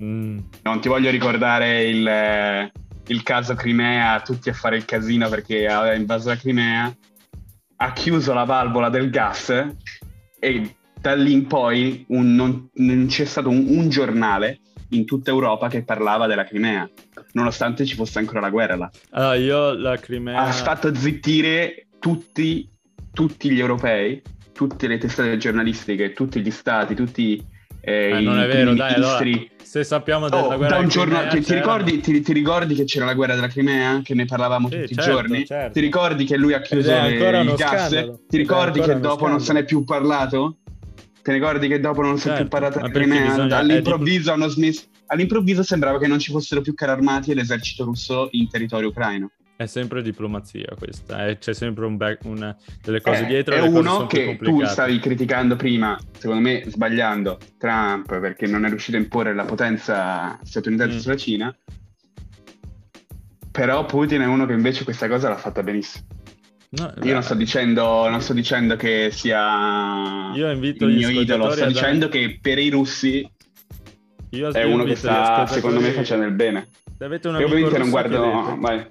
[0.00, 0.38] Mm.
[0.62, 2.70] Non ti voglio ricordare il
[3.08, 6.94] il caso Crimea, tutti a fare il casino perché aveva invaso la Crimea,
[7.76, 9.50] ha chiuso la valvola del gas
[10.38, 15.30] e da lì in poi un, non, non, c'è stato un, un, giornale in tutta
[15.30, 16.88] Europa che parlava della Crimea,
[17.32, 18.90] nonostante ci fosse ancora la guerra là.
[19.10, 20.40] Allora, io la Crimea...
[20.40, 22.68] Ha fatto zittire tutti,
[23.12, 24.22] tutti gli europei,
[24.52, 27.44] tutte le testate giornalistiche, tutti gli stati, tutti
[27.84, 29.18] eh, eh, non è vero, dai, allora,
[29.60, 32.74] se sappiamo della oh, guerra da un giorno, Crimea, ti, ti, ricordi, ti, ti, ricordi,
[32.76, 34.00] che c'era la guerra della Crimea?
[34.04, 35.44] Che ne parlavamo sì, tutti certo, i giorni?
[35.44, 35.72] Certo.
[35.72, 37.88] Ti ricordi che lui ha chiuso le, il gas?
[38.28, 39.30] Ti ricordi che dopo scandalo.
[39.30, 40.58] non se n'è più parlato?
[41.22, 43.28] Ti ricordi che dopo non si certo, è più parlato della Crimea?
[43.28, 44.86] Bisogna, all'improvviso hanno smesso.
[45.06, 49.30] All'improvviso sembrava che non ci fossero più carri armati e l'esercito russo in territorio ucraino.
[49.54, 51.38] È sempre diplomazia questa, eh?
[51.38, 53.54] c'è sempre un back, una, delle cose eh, dietro.
[53.54, 58.96] È uno che tu stavi criticando prima, secondo me sbagliando, Trump perché non è riuscito
[58.96, 60.98] a imporre la potenza statunitense mm.
[60.98, 61.56] sulla Cina,
[63.52, 66.06] però Putin è uno che invece questa cosa l'ha fatta benissimo.
[66.74, 72.06] No, Io non sto, dicendo, non sto dicendo che sia il mio idolo, sto dicendo
[72.06, 72.18] dare...
[72.18, 73.30] che per i russi
[74.30, 76.68] è uno che sta, secondo me, facendo il bene.
[76.96, 78.56] Se avete un amico ovviamente non guardo...
[78.58, 78.86] Vai.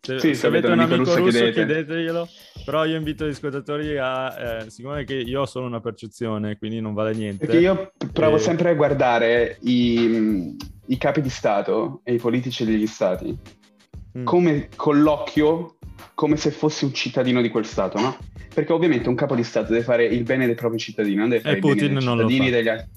[0.00, 1.52] Se, sì, se avete un amico russo, russo chiedete.
[1.52, 2.28] chiedeteglielo.
[2.64, 4.62] Però io invito gli ascoltatori a...
[4.62, 7.44] Eh, siccome che io ho solo una percezione, quindi non vale niente.
[7.44, 8.38] Perché io provo e...
[8.38, 10.56] sempre a guardare i,
[10.86, 13.36] i, capi di Stato e i politici degli Stati
[14.16, 14.24] mm.
[14.24, 15.75] come con l'occhio,
[16.14, 18.16] come se fossi un cittadino di quel Stato, no?
[18.54, 21.42] Perché ovviamente un capo di Stato deve fare il bene dei propri cittadini, non deve
[21.42, 22.90] fare e il Putin bene dei cittadini degli altri.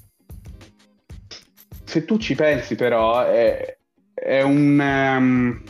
[1.84, 3.76] Se tu ci pensi però, è,
[4.14, 4.78] è un...
[4.80, 5.62] Um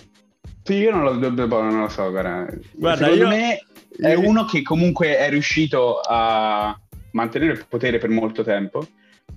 [0.70, 2.46] sì, io non lo, non lo so, guarda.
[2.74, 3.28] guarda Secondo io...
[3.28, 3.64] me
[3.98, 6.78] è uno che comunque è riuscito a
[7.10, 8.86] mantenere il potere per molto tempo.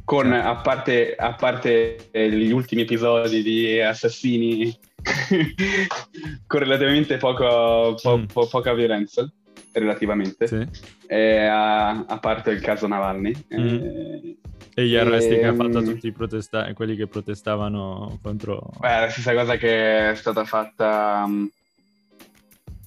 [0.06, 4.78] Con, a, parte, a parte gli ultimi episodi di assassini
[6.48, 8.24] con relativamente poco, po, mm.
[8.26, 9.30] po, poca violenza
[9.74, 10.68] relativamente sì.
[11.14, 13.58] a, a, parte il caso Navalny mm.
[13.58, 14.38] eh,
[14.76, 15.40] e gli arresti e...
[15.40, 18.72] che ha fatto a ehm, tutti i protesta- quelli che protestavano contro...
[18.80, 21.26] Beh, la stessa cosa che è stata fatta...
[21.28, 21.46] Mm,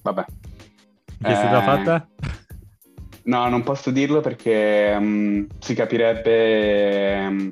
[0.01, 0.25] vabbè.
[1.21, 1.63] Che è stata eh...
[1.63, 2.07] fatta?
[3.23, 7.51] No, non posso dirlo perché um, si capirebbe um,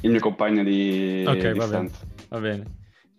[0.00, 1.90] il mio compagno di Ok, di va bene.
[2.28, 2.64] Va bene.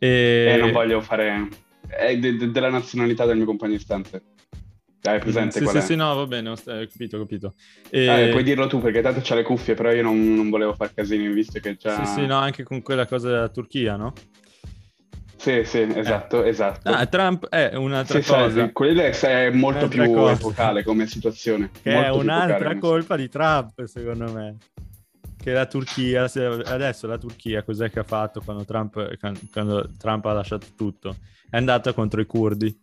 [0.05, 0.53] E...
[0.53, 1.47] e non voglio fare...
[1.87, 4.21] È de- de- della nazionalità del mio compagno di stanza.
[5.03, 5.81] Hai presente sì, sì?
[5.81, 7.53] Sì, no, va bene, ho capito, ho capito.
[7.89, 8.05] E...
[8.05, 10.93] Eh, puoi dirlo tu perché tanto c'ha le cuffie, però io non, non volevo far
[10.93, 12.03] casini visto che già...
[12.03, 14.13] Sì, sì, no, anche con quella cosa della Turchia, no?
[15.37, 16.49] Sì, sì, esatto, eh.
[16.49, 16.89] esatto.
[16.89, 18.65] Ah, Trump è un'altra sì, cosa.
[18.65, 20.31] Sì, quella è molto più cosa.
[20.31, 21.69] epocale come situazione.
[21.83, 24.57] Che è un'altra colpa di Trump, secondo me.
[25.45, 29.15] Che la Turchia, adesso la Turchia cos'è che ha fatto quando Trump,
[29.51, 31.17] quando Trump ha lasciato tutto?
[31.47, 32.75] È andata contro i curdi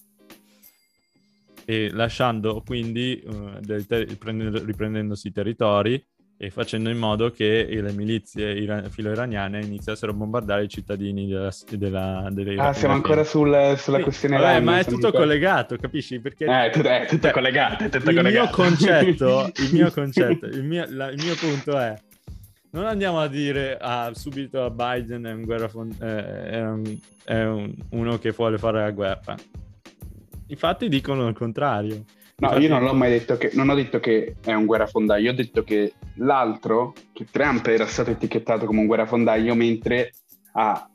[1.65, 4.17] e lasciando quindi uh, ter-
[4.65, 6.07] riprendendosi i territori
[6.37, 11.51] e facendo in modo che le milizie iran- filo-iraniane iniziassero a bombardare i cittadini della,
[11.69, 14.03] della, delle Ah, siamo ancora sul, sulla sì.
[14.05, 16.21] questione Vabbè, ma è tutto collegato, capisci?
[16.21, 18.63] Perché eh, tutto, è tutto cioè, collegato, è tutto il, collegato.
[18.63, 22.01] Mio concetto, il mio concetto, il mio, la, il mio punto è
[22.73, 27.43] non andiamo a dire ah, subito a Biden è, un fond- eh, è, un, è
[27.43, 29.37] un, uno che vuole fare la guerra
[30.53, 32.05] i fatti dicono il contrario.
[32.37, 32.63] No, Infatti...
[32.63, 35.65] io non l'ho mai detto che, non ho detto che è un guerrafondaio, ho detto
[35.65, 40.13] che l'altro, che Trump era stato etichettato come un guerrafondaio mentre
[40.53, 40.89] ha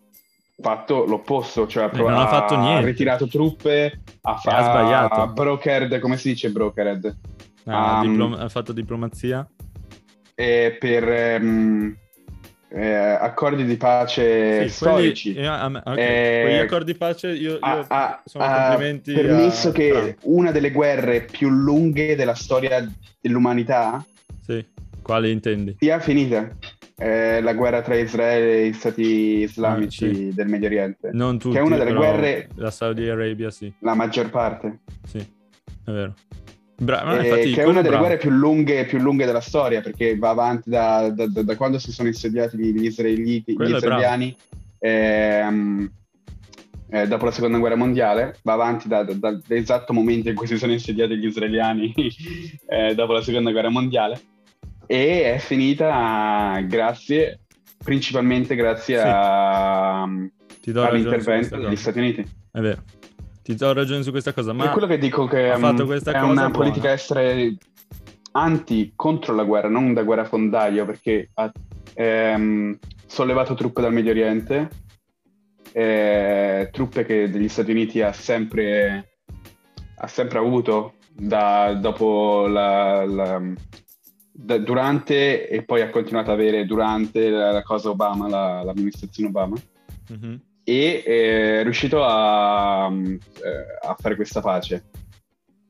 [0.59, 2.83] fatto l'opposto, cioè eh, non ha, fatto niente.
[2.83, 5.21] ha ritirato truppe, ha, fa- ha sbagliato.
[5.21, 7.17] Ha brokered, come si dice brokered?
[7.65, 9.47] Ah, um, diplom- ha fatto diplomazia?
[10.79, 11.39] Per...
[11.41, 11.97] Um,
[12.69, 15.33] eh, accordi di pace sì, storici.
[15.33, 15.97] Quelli, eh, okay.
[15.97, 19.71] eh, quegli accordi di pace io, io ha, ha, ha permesso a...
[19.71, 20.17] che Trump.
[20.23, 22.85] una delle guerre più lunghe della storia
[23.21, 24.05] dell'umanità
[24.41, 24.65] sì.
[25.01, 25.77] quale intendi?
[25.79, 26.49] sia finita.
[26.99, 29.03] Eh, la guerra tra Israele e gli stati
[29.41, 30.33] islamici ah, sì.
[30.33, 31.11] del Medio Oriente.
[31.13, 32.49] Non tutti, che è una delle guerre...
[32.55, 33.71] La Saudi Arabia, sì.
[33.81, 34.79] La maggior parte.
[35.05, 36.15] Sì, è vero.
[36.79, 38.05] Bra- eh, che è una delle bravo.
[38.05, 41.79] guerre più lunghe, più lunghe, della storia perché va avanti da, da, da, da quando
[41.79, 44.35] si sono insediati gli israeliti, gli israeliani.
[44.79, 45.91] Ehm,
[46.89, 50.57] eh, dopo la seconda guerra mondiale, va avanti da, da, dall'esatto momento in cui si
[50.57, 51.93] sono insediati gli israeliani
[52.67, 54.21] eh, dopo la seconda guerra mondiale
[54.87, 57.41] e è finita grazie,
[57.83, 59.03] principalmente grazie sì.
[59.05, 62.25] a, all'intervento degli Stati Uniti.
[62.51, 62.81] È vero,
[63.47, 66.11] ti do ragione su questa cosa, ma è quello che dico che ha fatto questa
[66.11, 66.49] è una buona.
[66.49, 67.21] politica estera
[68.31, 71.49] anti contro la guerra, non da guerra fondaio, perché ha
[71.93, 74.67] ehm, sollevato truppe dal Medio Oriente,
[75.71, 79.19] eh, truppe che degli Stati Uniti ha sempre,
[79.95, 83.41] ha sempre avuto da, dopo la, la
[84.29, 89.29] da, durante e poi ha continuato ad avere durante la, la cosa Obama, la, l'amministrazione
[89.29, 89.55] Obama.
[90.11, 90.35] Mm-hmm.
[90.69, 94.89] E eh, è riuscito a, eh, a, fare questa pace.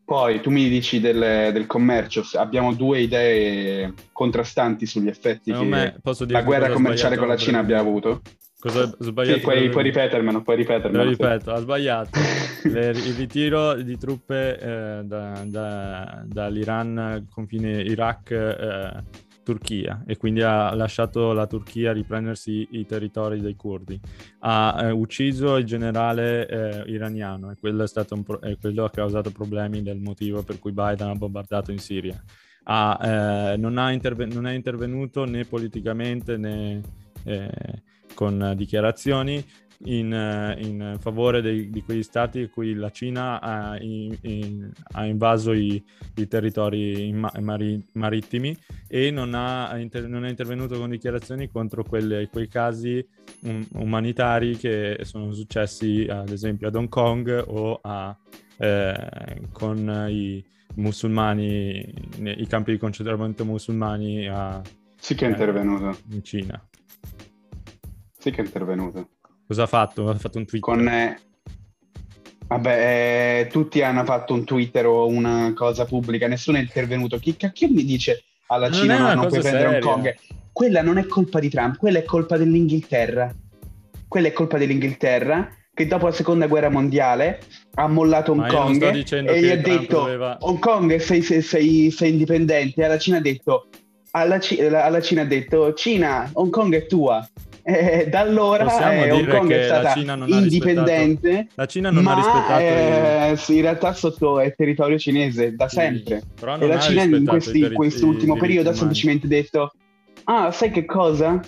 [0.04, 5.94] Poi tu mi dici del, del commercio, abbiamo due idee contrastanti sugli effetti che
[6.28, 8.22] la guerra commerciale con la Cina abbia avuto.
[8.60, 9.38] Cosa ho sbagliato?
[9.38, 11.04] Sì, puoi, puoi ripetermelo, puoi ripetermelo.
[11.04, 12.10] Lo ripeto, ha sbagliato.
[12.64, 19.04] Le, il ritiro di truppe eh, da, da, dall'Iran, confine Iraq-Turchia eh,
[20.06, 24.00] e quindi ha lasciato la Turchia riprendersi i territori dei curdi.
[24.40, 29.32] Ha eh, ucciso il generale eh, iraniano e quello, è stato pro- quello ha causato
[29.32, 32.22] problemi del motivo per cui Biden ha bombardato in Siria.
[32.64, 36.82] Ha, eh, non, ha interve- non, è intervenuto né politicamente né
[37.24, 37.84] eh,
[38.14, 39.46] con dichiarazioni
[39.86, 45.06] in, in favore dei, di quegli stati in cui la Cina ha, in, in, ha
[45.06, 45.84] invaso i,
[46.16, 48.58] i territori mari, marittimi
[48.88, 53.06] e non, ha, inter, non, è intervenuto con dichiarazioni contro quelle, quei casi
[53.42, 58.18] um, umanitari che sono successi ad esempio ad Hong Kong o a,
[58.58, 60.44] eh, con i
[60.76, 64.62] musulmani, i campi di concentramento musulmani a,
[65.00, 65.90] sì che è intervenuto.
[65.90, 66.68] Eh, in Cina.
[68.18, 69.10] Sì che è intervenuto.
[69.48, 70.10] Cosa ha fatto?
[70.10, 70.64] Ha fatto un tweet?
[70.64, 70.88] Con...
[70.88, 71.20] Eh...
[72.48, 77.18] Vabbè, eh, tutti hanno fatto un Twitter o una cosa pubblica, nessuno è intervenuto.
[77.18, 80.16] Chi cacchio mi dice alla non Cina non puoi prendere Hong Kong?
[80.54, 83.34] Quella non è colpa di Trump, quella è colpa dell'Inghilterra.
[84.08, 87.40] Quella è colpa dell'Inghilterra che dopo la seconda guerra mondiale
[87.76, 90.38] ha mollato Hong Kong e gli ha detto doveva...
[90.40, 92.84] Hong Kong sei, sei, sei, sei indipendente.
[92.84, 93.68] Alla Cina ha detto
[94.12, 97.30] alla, C- alla Cina ha detto Cina, Hong Kong è tua.
[97.70, 101.50] Eh, da allora eh, Hong Kong è stata indipendente.
[101.56, 102.62] La Cina non ma, ha rispettato.
[102.62, 106.22] Eh, sì, in realtà sotto è territorio cinese da sempre.
[106.34, 109.74] Sì, e la Cina in questi, quest'ultimo periodo ha semplicemente detto:
[110.24, 111.42] Ah, sai che cosa?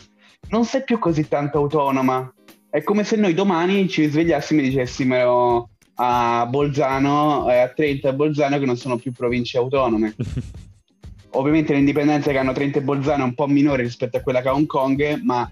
[0.50, 2.34] Non sei più così tanto autonoma.
[2.70, 8.10] È come se noi domani ci svegliassimo e dicessimo a Bolzano e a Trento e
[8.10, 10.16] a Bolzano che non sono più province autonome.
[11.32, 14.50] Ovviamente l'indipendenza che hanno Trento e Bolzano è un po' minore rispetto a quella che
[14.50, 15.50] ha Hong Kong, ma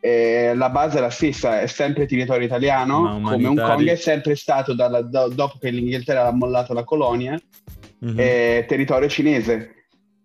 [0.00, 4.36] eh, la base è la stessa, è sempre territorio italiano, come Hong Kong è sempre
[4.36, 7.38] stato, dalla, do, dopo che l'Inghilterra ha mollato la colonia,
[8.04, 8.16] mm-hmm.
[8.18, 9.72] eh, territorio cinese.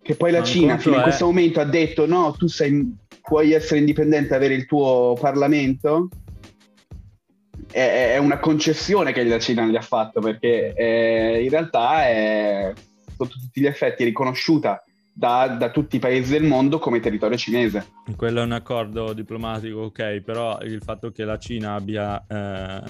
[0.04, 0.98] Che poi la Ma Cina fino è...
[0.98, 6.10] in questo momento ha detto no, tu sei, puoi essere indipendente avere il tuo Parlamento.
[7.72, 12.74] È, è, una concessione che la Cina gli ha fatto perché eh, in realtà è
[13.16, 14.84] sotto tutti gli effetti riconosciuta
[15.22, 17.86] da, da, tutti i paesi del mondo come territorio cinese.
[18.16, 22.82] Quello è un accordo diplomatico, ok, però il fatto che la Cina abbia eh,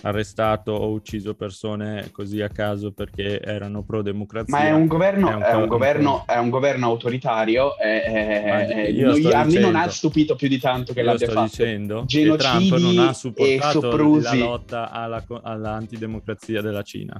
[0.00, 4.56] arrestato o ucciso persone così a caso perché erano pro democrazia.
[4.56, 7.76] Ma è un governo, è un, è un governo, è un governo autoritario.
[7.76, 11.50] È, noi, a me non ha stupito più di tanto che l'abbia sto fatto.
[11.50, 17.14] dicendo Genocidi che Trump non ha supportato la lotta alla, all'antidemocrazia della Cina.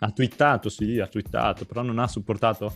[0.00, 2.72] Ha twittato, sì, ha twittato, però non ha supportato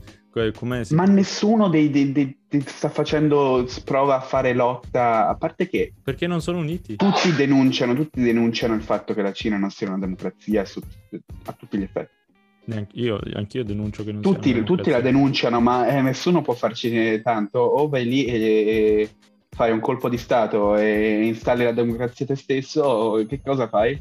[0.55, 0.95] come si...
[0.95, 5.93] Ma nessuno dei, dei, dei, dei, sta facendo, prova a fare lotta, a parte che...
[6.03, 6.97] Perché non sono uniti.
[6.97, 10.81] Tutti denunciano, tutti denunciano il fatto che la Cina non sia una democrazia su,
[11.45, 12.21] a tutti gli effetti.
[12.95, 16.55] Io, anch'io denuncio che non tutti, sia una Tutti la denunciano, ma eh, nessuno può
[16.55, 17.59] farci tanto.
[17.59, 19.11] O vai lì e, e
[19.49, 24.01] fai un colpo di Stato e installi la democrazia te stesso, o che cosa fai?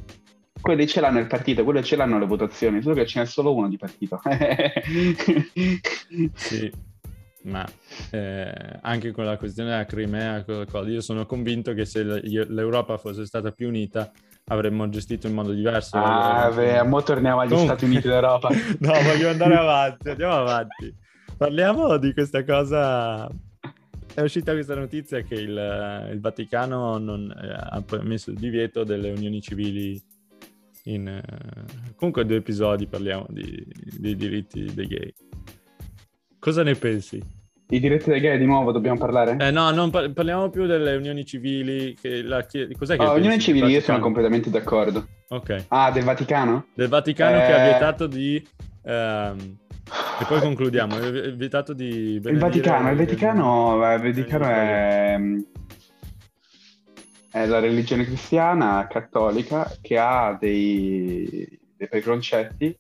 [0.62, 3.53] Quelli ce l'hanno il partito, quelli ce l'hanno le votazioni, solo che ce n'è solo
[3.53, 4.20] uno di partito.
[6.34, 6.72] sì,
[7.43, 7.68] ma
[8.12, 10.45] eh, anche con la questione della Crimea,
[10.86, 14.12] io sono convinto che se l'Europa fosse stata più unita
[14.45, 15.97] avremmo gestito in modo diverso.
[15.97, 17.76] Ah, eh, beh, ora torniamo agli Comunque...
[17.76, 18.49] Stati Uniti d'Europa.
[18.80, 20.95] no, voglio andare avanti, andiamo avanti.
[21.38, 23.30] Parliamo di questa cosa
[24.14, 29.12] è uscita questa notizia che il, il Vaticano non, eh, ha messo il divieto delle
[29.12, 30.01] unioni civili
[30.86, 33.66] in, uh, comunque due episodi parliamo di,
[33.98, 35.14] dei diritti dei gay.
[36.40, 37.22] Cosa ne pensi?
[37.70, 39.38] I diritti dei gay di nuovo dobbiamo parlare?
[39.40, 41.96] Eh, no, non par- parliamo più delle unioni civili.
[42.00, 45.08] Che la chie- Cos'è che oh, unioni civili io sono completamente d'accordo.
[45.30, 45.66] Ok.
[45.70, 46.66] Ah, del Vaticano?
[46.74, 47.46] Del Vaticano eh...
[47.46, 48.46] che ha vietato di...
[48.82, 49.58] Um...
[50.20, 50.98] E poi concludiamo.
[50.98, 52.16] È vietato di...
[52.16, 55.18] Il Vaticano, il Vaticano, il Vaticano è...
[57.32, 62.78] è la religione cristiana cattolica che ha dei, dei preconcetti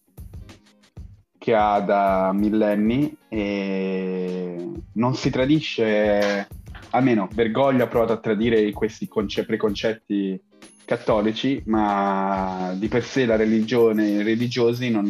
[1.37, 6.47] che ha da millenni e non si tradisce,
[6.91, 10.39] almeno Bergoglio ha provato a tradire questi conce- preconcetti
[10.85, 15.09] cattolici, ma di per sé la religione i religiosi non,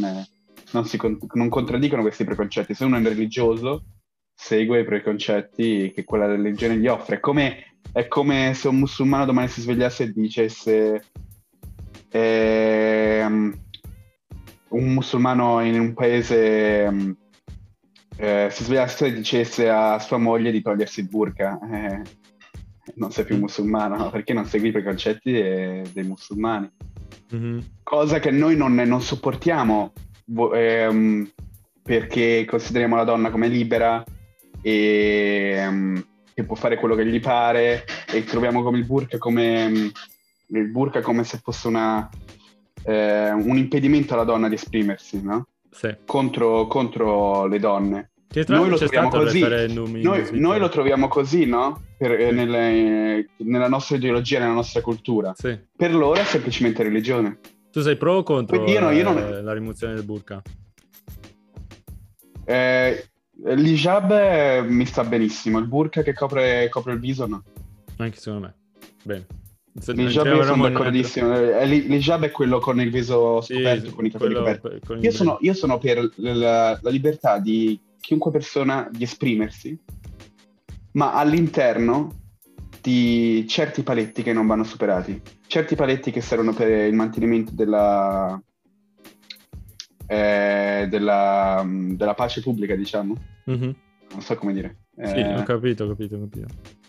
[0.72, 0.98] non, si,
[1.34, 2.76] non contraddicono questi preconcetti.
[2.76, 3.84] Se uno è religioso,
[4.34, 7.20] segue i preconcetti che quella religione gli offre.
[7.20, 11.06] Come, è come se un musulmano domani si svegliasse e dicesse...
[12.10, 13.54] Ehm,
[14.72, 17.16] un musulmano in un paese um,
[18.18, 22.02] eh, si svegliasse e dicesse a sua moglie di togliersi il burqa, eh,
[22.96, 23.40] non sei più mm.
[23.40, 24.10] musulmano, no?
[24.10, 26.70] perché non segui i preconcetti dei, dei musulmani.
[27.34, 27.60] Mm-hmm.
[27.84, 29.94] Cosa che noi non, non sopportiamo
[30.54, 31.32] ehm,
[31.82, 34.04] perché consideriamo la donna come libera
[34.62, 39.92] e ehm, che può fare quello che gli pare e troviamo come il burqa come,
[40.48, 42.10] il burqa come se fosse una,
[42.84, 45.48] eh, un impedimento alla donna di esprimersi, no?
[45.70, 45.96] Sì.
[46.06, 48.12] Contro, contro, le donne.
[48.48, 49.42] Noi lo troviamo così.
[49.42, 51.82] Noi, noi, lo troviamo così, no?
[51.98, 55.34] Per, eh, nelle, nella nostra ideologia, nella nostra cultura.
[55.36, 55.58] Sì.
[55.76, 57.40] Per loro è semplicemente religione.
[57.72, 59.44] Tu sei pro o contro io no, io non...
[59.44, 60.42] la rimozione del burka?
[62.44, 63.11] Eh,
[63.44, 67.44] l'hijab mi sta benissimo, il burka che copre, copre il viso no.
[67.98, 68.56] Anche secondo me.
[69.04, 69.26] Bene.
[69.74, 71.34] L'hijab io sono d'accordissimo.
[71.34, 74.82] Eh, l'hijab è quello con il viso scoperto, sì, con i capelli coperti.
[75.00, 79.78] Io sono, io sono, per la, la, libertà di chiunque persona di esprimersi,
[80.94, 82.20] ma all'interno
[82.82, 85.22] di certi paletti che non vanno superati.
[85.48, 88.42] Certi paletti che servono per il mantenimento della,
[90.06, 93.16] eh, della, della pace pubblica, diciamo.
[93.50, 93.72] Mm-hmm.
[94.12, 94.78] Non so come dire.
[94.96, 95.36] Sì, eh...
[95.36, 96.80] ho capito, ho capito, ho capito.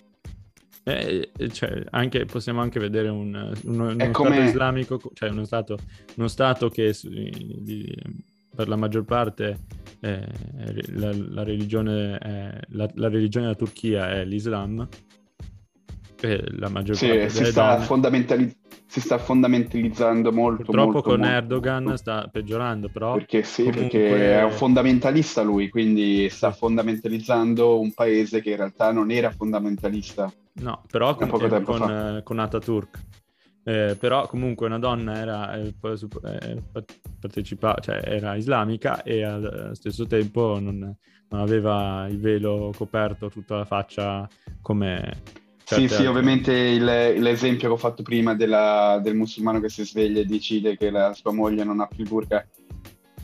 [0.84, 4.34] Eh, eh, cioè, anche, possiamo anche vedere un, uno, uno come...
[4.34, 5.78] Stato islamico, cioè uno Stato,
[6.16, 7.94] uno stato che di,
[8.54, 9.60] per la maggior parte
[10.00, 10.26] eh,
[10.88, 14.88] la, la, religione è, la, la, religione della Turchia è l'Islam.
[16.20, 18.56] la maggior sì, parte si sta, fondamentali-
[18.92, 20.64] si sta fondamentalizzando molto.
[20.64, 21.96] Purtroppo molto, con molto, Erdogan molto.
[21.96, 23.14] sta peggiorando, però.
[23.14, 23.98] Perché sì, comunque...
[23.98, 29.30] perché è un fondamentalista lui, quindi sta fondamentalizzando un paese che in realtà non era
[29.30, 30.30] fondamentalista.
[30.56, 33.00] No, però con, con, con, eh, con Ataturk.
[33.64, 36.62] Eh, però comunque una donna era, eh, eh
[37.18, 40.78] partecipa- cioè era islamica e allo stesso tempo non,
[41.28, 44.28] non, aveva il velo coperto tutta la faccia
[44.60, 45.40] come...
[45.72, 50.20] Sì, sì, ovviamente il, l'esempio che ho fatto prima della, del musulmano che si sveglia
[50.20, 52.46] e decide che la sua moglie non ha più il burqa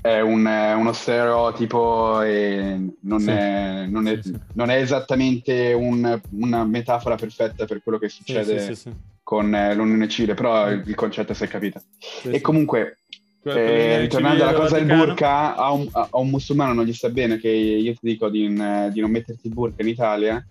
[0.00, 3.30] è un, uno stereotipo e non, sì.
[3.30, 4.38] è, non, è, sì, sì.
[4.54, 8.76] non è, esattamente un, una metafora perfetta per quello che succede
[9.22, 11.82] con eh, l'unione civile, però il, il concetto si è capito.
[12.22, 12.98] e comunque,
[13.42, 17.38] eh, ritornando alla cosa del burka, a un, a un, musulmano non gli sta bene
[17.38, 20.44] che io ti dico di, di non metterti il burka in Italia,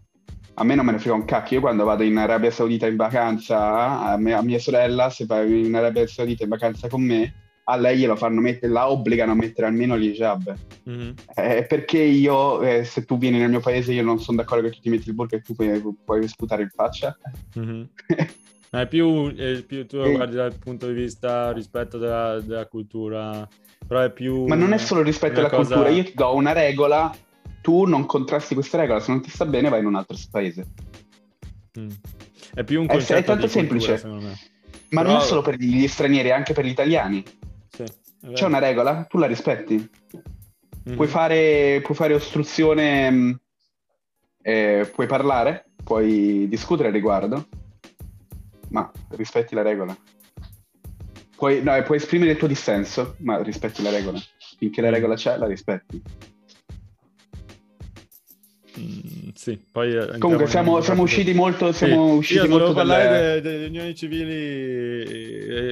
[0.60, 1.58] a me non me ne frega un cacchio.
[1.58, 5.66] Io quando vado in Arabia Saudita in vacanza, a, me, a mia sorella, se vai
[5.66, 7.34] in Arabia Saudita in vacanza con me,
[7.66, 10.56] a lei glielo fanno mettere, la obbligano a mettere almeno l'hijab.
[10.90, 11.12] Mm-hmm.
[11.36, 14.74] Eh, perché io, eh, se tu vieni nel mio paese, io non sono d'accordo che
[14.74, 17.16] tu ti metti il burka e tu puoi, puoi sputare in faccia.
[17.60, 17.84] Mm-hmm.
[18.72, 23.48] è più, è più tu lo guardi dal punto di vista rispetto della, della, cultura,
[23.86, 24.46] però è più...
[24.48, 25.76] Ma non è solo rispetto alla cosa...
[25.76, 27.14] cultura, io ti do una regola,
[27.68, 30.68] tu non contrasti questa regola, se non ti sta bene vai in un altro paese.
[31.78, 31.90] Mm.
[32.54, 34.02] È più un concetto è, è tanto semplice.
[34.06, 35.12] Ma però...
[35.12, 37.22] non solo per gli stranieri, anche per gli italiani.
[37.68, 37.84] Sì,
[38.32, 39.76] C'è una regola, tu la rispetti.
[39.76, 40.96] Mm-hmm.
[40.96, 43.42] Puoi, fare, puoi, fare, ostruzione,
[44.44, 47.50] eh, puoi parlare, puoi discutere al riguardo,
[48.70, 49.94] ma rispetti la regola.
[51.36, 54.22] Puoi, no, puoi esprimere il tuo dissenso, ma rispetti la regola.
[54.58, 56.02] Finché la regola c'è, la rispetti.
[58.80, 61.72] Mm, sì, poi eh, Comunque siamo, siamo usciti molto.
[61.72, 62.18] Siamo sì.
[62.18, 63.42] usciti Io volevo parlare dalle...
[63.42, 64.34] delle unioni civili,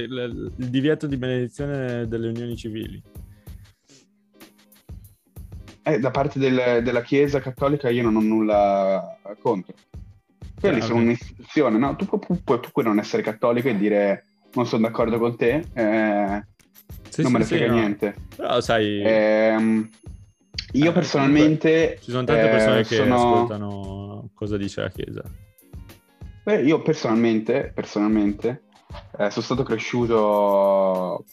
[0.02, 3.02] il divieto di benedizione delle unioni civili.
[5.82, 9.74] Eh, da parte del, della Chiesa cattolica io non ho nulla contro.
[10.58, 11.04] Quelli ah, sono okay.
[11.04, 11.94] un'istituzione, no?
[11.94, 14.24] Tu, tu, tu, tu, puoi non essere cattolico e dire
[14.54, 16.44] non sono d'accordo con te, eh,
[17.08, 18.14] sì, non sì, me ne frega sì, niente.
[18.16, 18.36] No.
[18.36, 19.02] Però sai...
[19.02, 19.88] Eh,
[20.72, 21.98] Io personalmente...
[22.02, 23.14] Ci sono tante persone eh, che sono...
[23.14, 25.22] ascoltano cosa dice la Chiesa.
[26.44, 28.62] Beh, io personalmente, personalmente
[29.18, 31.24] eh, sono stato cresciuto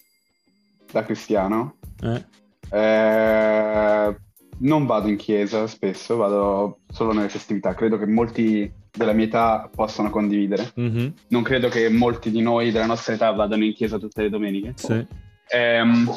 [0.91, 1.75] da cristiano.
[2.01, 2.25] Eh?
[2.71, 4.15] Eh,
[4.59, 7.73] non vado in chiesa spesso, vado solo nelle festività.
[7.75, 10.71] Credo che molti della mia età possano condividere.
[10.79, 11.07] Mm-hmm.
[11.27, 14.73] Non credo che molti di noi della nostra età vadano in chiesa tutte le domeniche.
[14.75, 15.05] Sì.
[15.49, 16.11] Ehm,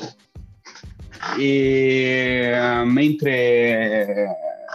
[1.38, 4.26] e uh, mentre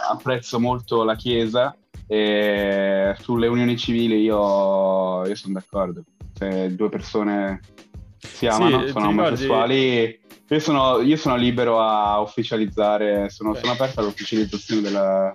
[0.10, 1.76] apprezzo molto la chiesa,
[2.08, 6.04] eh, sulle unioni civili io, io sono d'accordo.
[6.34, 7.62] Se due persone
[8.18, 10.20] si amano, sì, sono omosessuali,
[10.50, 15.32] io sono, io sono, libero a ufficializzare, sono, sono aperto all'ufficializzazione della,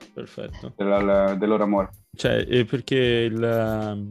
[0.76, 1.90] della, del loro amore.
[2.14, 4.10] Cioè, perché il, ehm,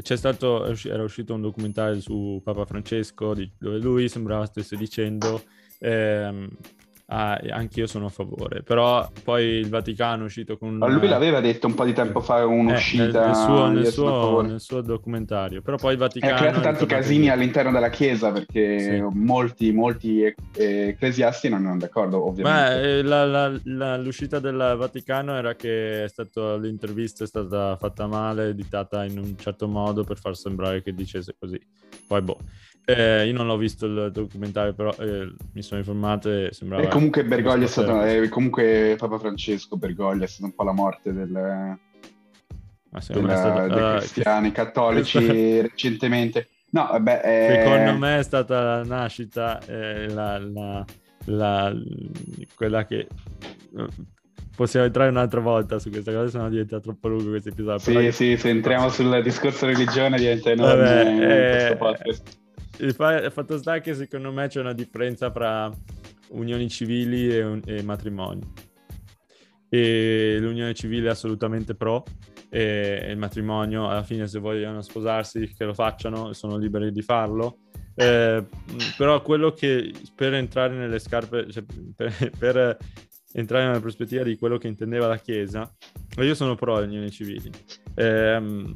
[0.00, 5.42] c'è stato, era uscito un documentario su Papa Francesco dove lui sembrava stesse dicendo
[5.80, 6.48] ehm,
[7.06, 8.62] ah, anche io sono a favore.
[8.62, 10.76] Però poi il Vaticano è uscito con...
[10.76, 13.22] Ma lui l'aveva detto un po' di tempo fa un'uscita...
[13.22, 15.62] Eh, nel, suo, nel, suo, nel, suo, documentario.
[15.62, 16.34] Però poi il Vaticano...
[16.34, 17.28] Ha creato tanti casini di...
[17.28, 19.04] all'interno della Chiesa perché sì.
[19.12, 20.22] molti, molti
[20.54, 22.80] ecclesiasti non erano d'accordo, ovviamente.
[22.80, 27.76] Beh, eh, la, la, la, l'uscita del Vaticano era che è stato, l'intervista è stata
[27.76, 31.60] fatta male, editata in un certo modo per far sembrare che dicesse così.
[32.06, 32.38] Poi boh.
[32.96, 36.82] Eh, io non l'ho visto il documentario, però eh, mi sono informato e sembrava...
[36.82, 38.02] E comunque Bergoglio è stato...
[38.02, 41.36] Eh, comunque Papa Francesco Bergoglio è stato un po' la morte del...
[42.92, 43.74] Ah, della, stato...
[43.74, 46.48] dei uh, cristiani cattolici recentemente.
[46.70, 47.20] No, vabbè...
[47.24, 47.62] Eh...
[47.62, 50.84] Secondo me è stata la nascita, eh, la, la,
[51.26, 51.72] la,
[52.54, 53.06] quella che
[54.60, 57.78] possiamo entrare un'altra volta su questa cosa, se no diventa troppo lungo questo episodio.
[57.78, 62.08] Sì, Però sì, se entriamo sul discorso religione diventa enorme Vabbè, eh,
[62.84, 65.70] il, fatto sta che secondo me c'è una differenza tra
[66.30, 68.40] unioni civili e, un, e matrimoni.
[69.68, 72.02] E l'unione civile è assolutamente pro
[72.48, 77.58] e il matrimonio alla fine se vogliono sposarsi che lo facciano, sono liberi di farlo.
[77.94, 78.44] Eh,
[78.96, 82.76] però quello che per entrare nelle scarpe, cioè per, per,
[83.32, 85.70] entrare nella prospettiva di quello che intendeva la Chiesa,
[86.16, 87.50] io sono pro le unioni civili.
[87.94, 88.74] Eh,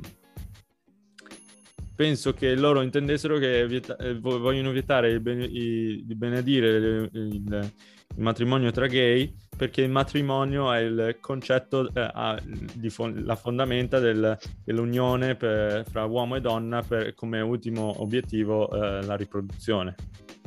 [1.95, 7.11] penso che loro intendessero che vieta- eh, vogliono vietare il ben- i- di benedire il,
[7.13, 7.73] il, il,
[8.17, 12.39] matrimonio tra gay perché il matrimonio è il concetto, eh,
[12.75, 18.71] di fon- la fondamenta del, dell'unione per, fra uomo e donna per, come ultimo obiettivo
[18.71, 19.95] eh, la riproduzione.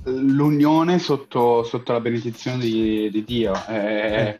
[0.03, 3.53] L'unione sotto, sotto la benedizione di, di Dio.
[3.67, 4.37] Eh,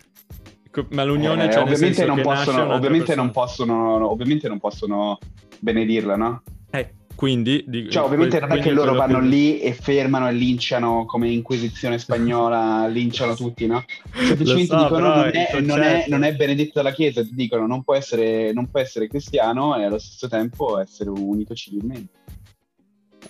[0.89, 5.17] ma l'unione eh, cioè ovviamente, non possono, ovviamente, non possono, ovviamente non possono
[5.59, 6.43] benedirla, no?
[6.69, 7.63] Eh, quindi...
[7.65, 9.25] Di, cioè, ovviamente non è che loro vanno che...
[9.25, 13.83] lì e fermano e linciano come Inquisizione spagnola, linciano tutti, no?
[14.13, 17.83] Semplicemente so, dicono non è, non, è, non è, benedetto dalla Chiesa, ti dicono non
[17.83, 22.13] può, essere, non può essere cristiano e allo stesso tempo essere unito civilmente.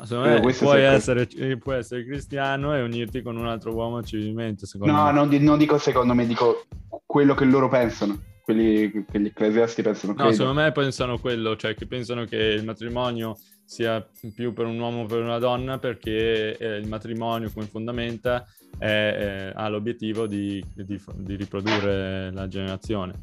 [0.03, 1.27] Secondo me puoi essere,
[1.57, 4.65] puoi essere, cristiano e unirti con un altro uomo civilmente.
[4.80, 5.11] no, me.
[5.14, 6.65] Non, non dico secondo me, dico
[7.05, 11.76] quello che loro pensano quelli che gli ecclesiasti pensano no, secondo me pensano quello, cioè
[11.76, 16.57] che pensano che il matrimonio sia più per un uomo o per una donna perché
[16.57, 18.48] eh, il matrimonio come fondamenta
[18.78, 23.15] è, eh, ha l'obiettivo di, di, di, riprodurre la generazione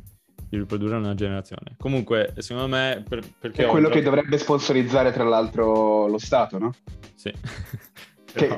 [0.46, 1.74] di riprodurre una generazione.
[1.78, 6.72] Comunque secondo me per, perché è quello che dovrebbe sponsorizzare tra l'altro lo Stato no?
[7.14, 7.32] sì.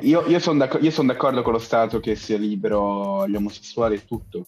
[0.01, 4.06] Io, io sono d'accordo, son d'accordo con lo Stato che sia libero agli omosessuali e
[4.06, 4.47] tutto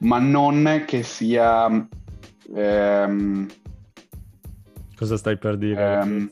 [0.00, 1.88] ma non che sia...
[2.54, 3.48] Ehm,
[4.96, 6.00] Cosa stai per dire?
[6.00, 6.30] Ehm,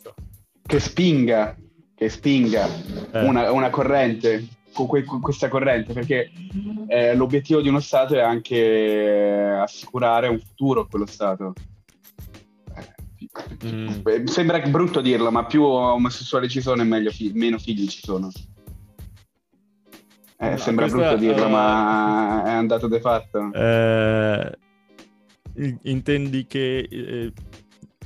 [0.63, 1.57] che spinga,
[1.95, 2.69] che spinga
[3.13, 3.25] eh.
[3.25, 6.31] una, una, corrente, que, questa corrente, perché
[6.89, 11.55] eh, l'obiettivo di uno Stato è anche assicurare un futuro a quello Stato.
[13.65, 14.25] Mm.
[14.27, 18.31] Sembra brutto dirlo, ma più omosessuali ci sono e meglio meno figli ci sono.
[20.41, 23.51] Eh, no, sembra brutto dirlo, uh, ma è andato de fatto.
[23.53, 24.59] Eh,
[25.83, 27.33] intendi che eh,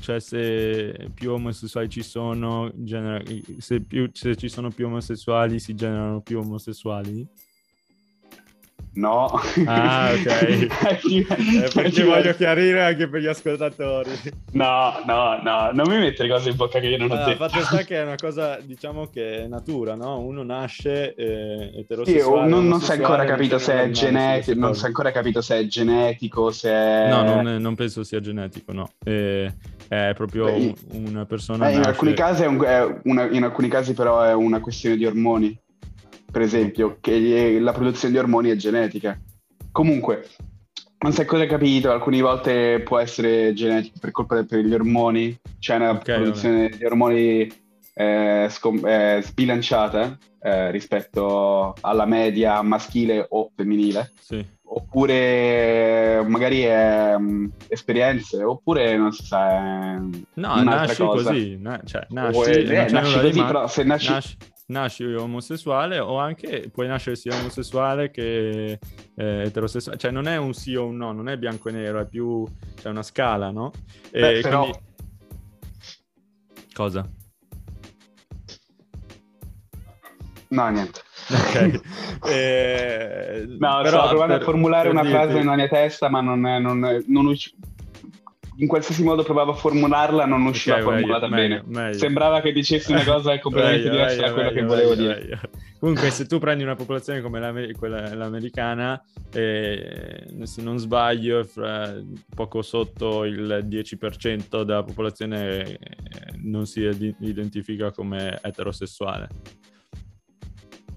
[0.00, 3.22] cioè se più omosessuali ci sono, genera-
[3.58, 7.26] se, più, se ci sono più omosessuali si generano più omosessuali?
[8.94, 9.40] No.
[9.66, 10.26] Ah, ok.
[10.68, 14.10] eh, perché voglio chiarire anche per gli ascoltatori.
[14.52, 17.48] No, no, no, non mi mettere cose in bocca che io non ho allora, detto.
[17.48, 20.18] Fatto sta che è una cosa, diciamo che è natura, no?
[20.18, 22.44] Uno nasce eh, eterosessuale.
[22.44, 25.40] Sì, non, non si è ancora capito se è genetico, non si è ancora capito
[25.40, 27.08] se è genetico, se è...
[27.08, 28.90] No, non, non penso sia genetico, no.
[29.02, 29.50] Eh,
[29.88, 31.70] è proprio Beh, una persona...
[31.70, 34.96] Eh, in, alcuni casi è un, è una, in alcuni casi però è una questione
[34.96, 35.58] di ormoni
[36.32, 39.20] per esempio, che la produzione di ormoni è genetica.
[39.70, 40.26] Comunque,
[41.00, 45.76] non sai cosa hai capito, alcune volte può essere genetico per colpa degli ormoni, c'è
[45.76, 46.76] una okay, produzione vabbè.
[46.76, 47.52] di ormoni
[47.94, 54.12] eh, scom- eh, sbilanciata eh, rispetto alla media maschile o femminile.
[54.18, 54.44] Sì.
[54.74, 59.96] Oppure magari è um, esperienze, oppure non si sa.
[59.96, 59.98] È
[60.34, 61.30] no, nasci cosa.
[61.30, 64.10] così, na- cioè, nasci, o, eh, nasci così, però se nasci...
[64.10, 64.36] nasci
[64.72, 68.78] nasci omosessuale o anche puoi nascere sia omosessuale che
[69.14, 72.00] eh, eterosessuale, cioè non è un sì o un no, non è bianco e nero,
[72.00, 72.44] è più
[72.74, 73.70] c'è una scala, no?
[74.10, 74.62] E Beh, però...
[74.62, 74.78] Quindi...
[76.72, 77.08] Cosa?
[80.48, 81.00] No, niente.
[81.30, 81.80] Ok.
[82.28, 85.16] eh, no, però, sto provando per, a formulare una dirti...
[85.16, 87.54] frase nella mia testa, ma non, non, non, usci-
[88.56, 91.80] in qualsiasi modo provavo a formularla, non usciva okay, formulata meglio, bene.
[91.84, 91.98] Meglio.
[91.98, 95.40] Sembrava che dicessi una cosa completamente diversa da quello che volevo dire.
[95.78, 99.02] Comunque, se tu prendi una popolazione come l'Amer- quella, l'americana,
[99.32, 101.94] eh, se non sbaglio, fra
[102.34, 105.78] poco sotto il 10% della popolazione eh,
[106.42, 106.80] non si
[107.20, 109.28] identifica come eterosessuale.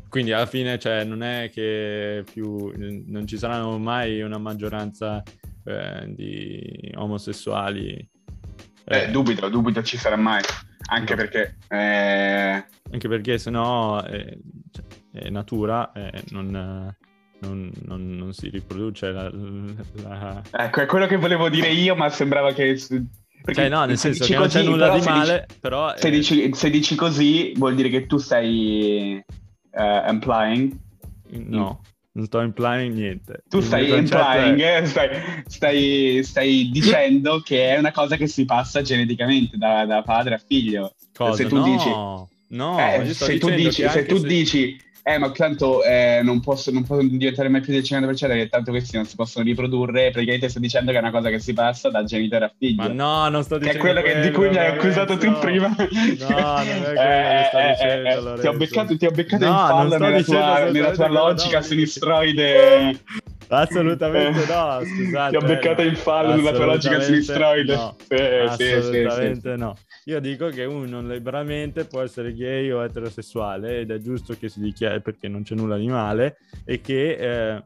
[0.10, 5.22] Quindi alla fine, cioè, non è che più non ci saranno mai una maggioranza
[5.65, 8.09] eh, di omosessuali.
[8.87, 10.41] Eh, eh, dubito, dubito ci sarà mai.
[10.87, 11.21] Anche no.
[11.21, 11.57] perché...
[11.67, 12.65] Eh...
[12.91, 14.37] Anche perché sennò è,
[14.71, 16.95] cioè, natura e non,
[17.39, 19.31] non, non, non, si riproduce la,
[20.03, 20.41] la...
[20.51, 22.79] Ecco, è quello che volevo dire io, ma sembrava che...
[23.45, 25.95] Perché cioè, no, nel senso che così, non c'è nulla di male, dici, però...
[25.95, 29.23] Se, dici, se, dici, così, vuol dire che tu stai
[29.71, 30.77] uh, implying...
[31.29, 31.81] No.
[32.15, 33.43] Non sto implying niente.
[33.49, 34.81] Tu stai implying, è...
[34.81, 35.09] Eh, stai,
[35.47, 40.37] stai, stai, dicendo che è una cosa che si passa geneticamente da, da padre a
[40.37, 40.95] figlio.
[41.13, 41.35] Cosa?
[41.35, 41.89] Se tu no, dici,
[42.55, 44.27] no, eh, se tu dici, se tu se...
[44.27, 48.49] dici eh, ma tanto eh, non, posso, non possono diventare mai più del 50% perché
[48.49, 50.10] tanto questi non si possono riprodurre.
[50.10, 52.82] Praticamente sto dicendo che è una cosa che si passa da genitore a figlio.
[52.82, 55.15] Ma no, non sto dicendo Che è quello, quello che, di cui mi hai accusato
[55.15, 55.68] tu prima.
[55.68, 56.98] No, non è quello
[57.38, 59.98] che sto eh, eh, dicendo, eh, ti ho beccato, ti ho beccato no, in fallo
[59.99, 62.99] nella tua, nella tua logica sinistroide.
[63.47, 65.38] Assolutamente no, scusate.
[65.38, 67.76] Ti ho beccato in fallo nella tua logica sinistroide.
[67.76, 69.76] No, sì, assolutamente sì, sì, no.
[70.05, 74.59] Io dico che uno liberamente può essere gay o eterosessuale ed è giusto che si
[74.59, 77.63] dichiari perché non c'è nulla di male e che eh,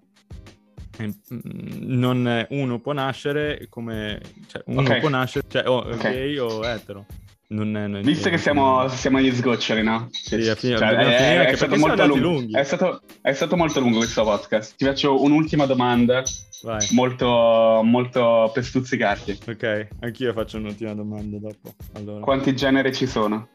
[1.80, 5.00] non, uno può nascere come cioè uno okay.
[5.00, 6.14] può nascere cioè o okay.
[6.14, 7.06] gay o etero
[7.52, 10.10] non è, non Visto che siamo, siamo, agli sgoccioli, no?
[10.12, 12.56] Sì, a fine, cioè, è, è, stato molto lungo.
[12.56, 14.76] È stato, è stato, molto lungo questo podcast.
[14.76, 16.22] Ti faccio un'ultima domanda.
[16.62, 16.88] Vai.
[16.92, 19.40] Molto, molto per stuzzicarti.
[19.48, 21.74] Ok, anch'io faccio un'ultima domanda dopo.
[21.94, 22.20] Allora.
[22.20, 23.50] Quanti generi ci sono?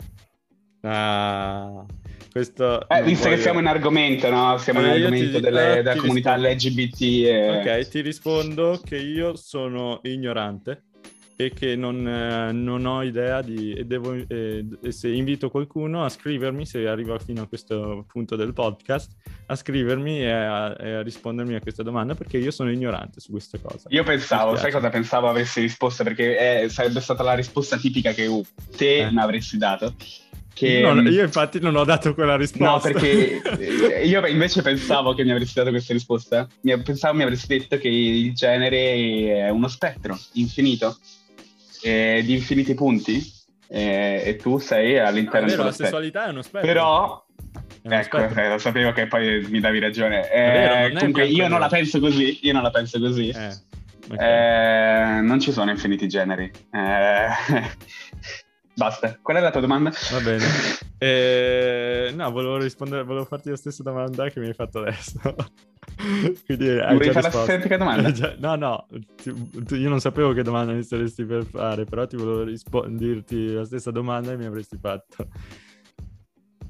[0.80, 1.84] Ah,
[2.32, 2.88] questo...
[2.88, 3.36] Eh, visto voglio...
[3.36, 4.58] che siamo in argomento, no?
[4.58, 5.40] Siamo eh, in argomento ti...
[5.40, 6.66] delle, ah, della comunità rispondo.
[6.66, 7.00] LGBT.
[7.00, 7.58] E...
[7.58, 10.86] Ok, ti rispondo che io sono ignorante
[11.36, 13.73] e che non, eh, non, ho idea di...
[13.73, 18.52] E, devo, eh, se invito qualcuno a scrivermi, se arriva fino a questo punto del
[18.52, 19.12] podcast,
[19.47, 23.32] a scrivermi e a, e a rispondermi a questa domanda perché io sono ignorante su
[23.32, 23.89] questa cosa.
[23.90, 26.05] Io pensavo, sai cosa pensavo avessi risposto?
[26.05, 28.44] Perché è, sarebbe stata la risposta tipica che uh,
[28.77, 29.11] te eh.
[29.11, 29.94] mi avresti dato.
[30.55, 30.81] Che...
[30.81, 32.65] Non, io infatti non ho dato quella risposta.
[32.65, 33.43] No, perché
[33.98, 36.48] eh, io invece pensavo che mi avresti dato questa risposta.
[36.85, 40.97] Pensavo mi avresti detto che il genere è uno spettro infinito
[41.85, 43.23] eh, di infiniti punti
[43.69, 46.66] eh, e tu sei all'interno ah, vero, la sessualità è uno spettro.
[46.66, 47.27] Però
[47.82, 50.31] ecco, eh, lo sapevo che poi mi davi ragione.
[50.31, 53.28] Eh, vero, comunque io non la penso così, io non la penso così.
[53.28, 53.55] Eh,
[54.12, 55.19] okay.
[55.19, 56.51] Eh, non ci sono infiniti generi.
[58.74, 59.18] Basta.
[59.22, 59.90] Qual è la tua domanda?
[60.10, 60.44] Va bene.
[60.96, 65.20] Eh, no, volevo rispondere, volevo farti la stessa domanda che mi hai fatto adesso.
[66.46, 68.36] Quindi Vorrei fare la stessa domanda?
[68.38, 68.86] no, no,
[69.16, 73.52] ti, io non sapevo che domanda mi saresti per fare, però ti volevo rispo- dirti
[73.52, 75.28] la stessa domanda e mi avresti fatto.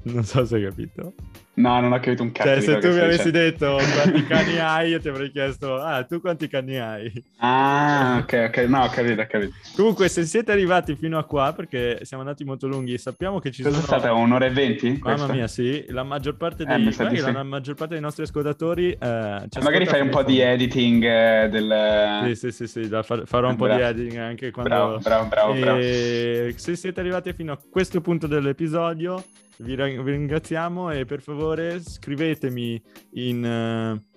[0.05, 1.13] Non so se hai capito.
[1.55, 2.49] No, non ho capito un cazzo.
[2.49, 6.19] Cioè, se tu mi avessi detto quanti cani hai, io ti avrei chiesto, ah, tu
[6.19, 7.11] quanti cani hai?
[7.37, 9.53] Ah, ok, ok, no, ho capito, ho capito.
[9.75, 13.63] Comunque, se siete arrivati fino a qua, perché siamo andati molto lunghi, sappiamo che ci
[13.63, 13.83] Cosa sono...
[13.83, 14.99] è stata, un'ora e venti?
[15.01, 17.31] Mamma mia, sì, la maggior parte eh, dei, eh, sì.
[17.31, 18.91] la maggior parte dei nostri ascoltatori...
[18.91, 22.35] Eh, magari fai un po' di editing eh, del...
[22.35, 23.73] Sì, sì, sì, sì far, farò un bravo.
[23.73, 24.69] po' di editing anche quando...
[24.69, 25.79] Bravo, bravo, bravo, bravo.
[25.79, 29.23] Se siete arrivati fino a questo punto dell'episodio
[29.57, 32.81] vi, vi ringraziamo e per favore scrivetemi
[33.13, 33.97] in...
[33.99, 34.13] Uh,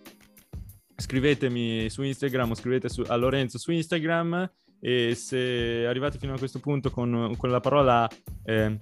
[1.00, 4.50] scrivetemi su Instagram o scrivete su, a Lorenzo su Instagram
[4.80, 8.08] e se arrivate fino a questo punto con, con la parola
[8.44, 8.76] eh,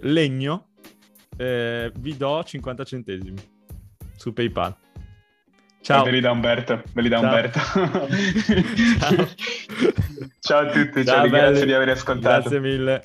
[0.00, 0.68] legno
[1.36, 3.38] eh, vi do 50 centesimi
[4.16, 4.74] su PayPal.
[5.80, 6.02] Ciao.
[6.02, 6.82] Belli da Umberto.
[6.92, 7.26] Belli da ciao.
[7.26, 7.58] Umberto.
[8.98, 9.28] ciao.
[10.40, 10.58] ciao.
[10.58, 12.48] a tutti, ciao, ciao grazie di aver ascoltato.
[12.48, 13.02] Grazie mille.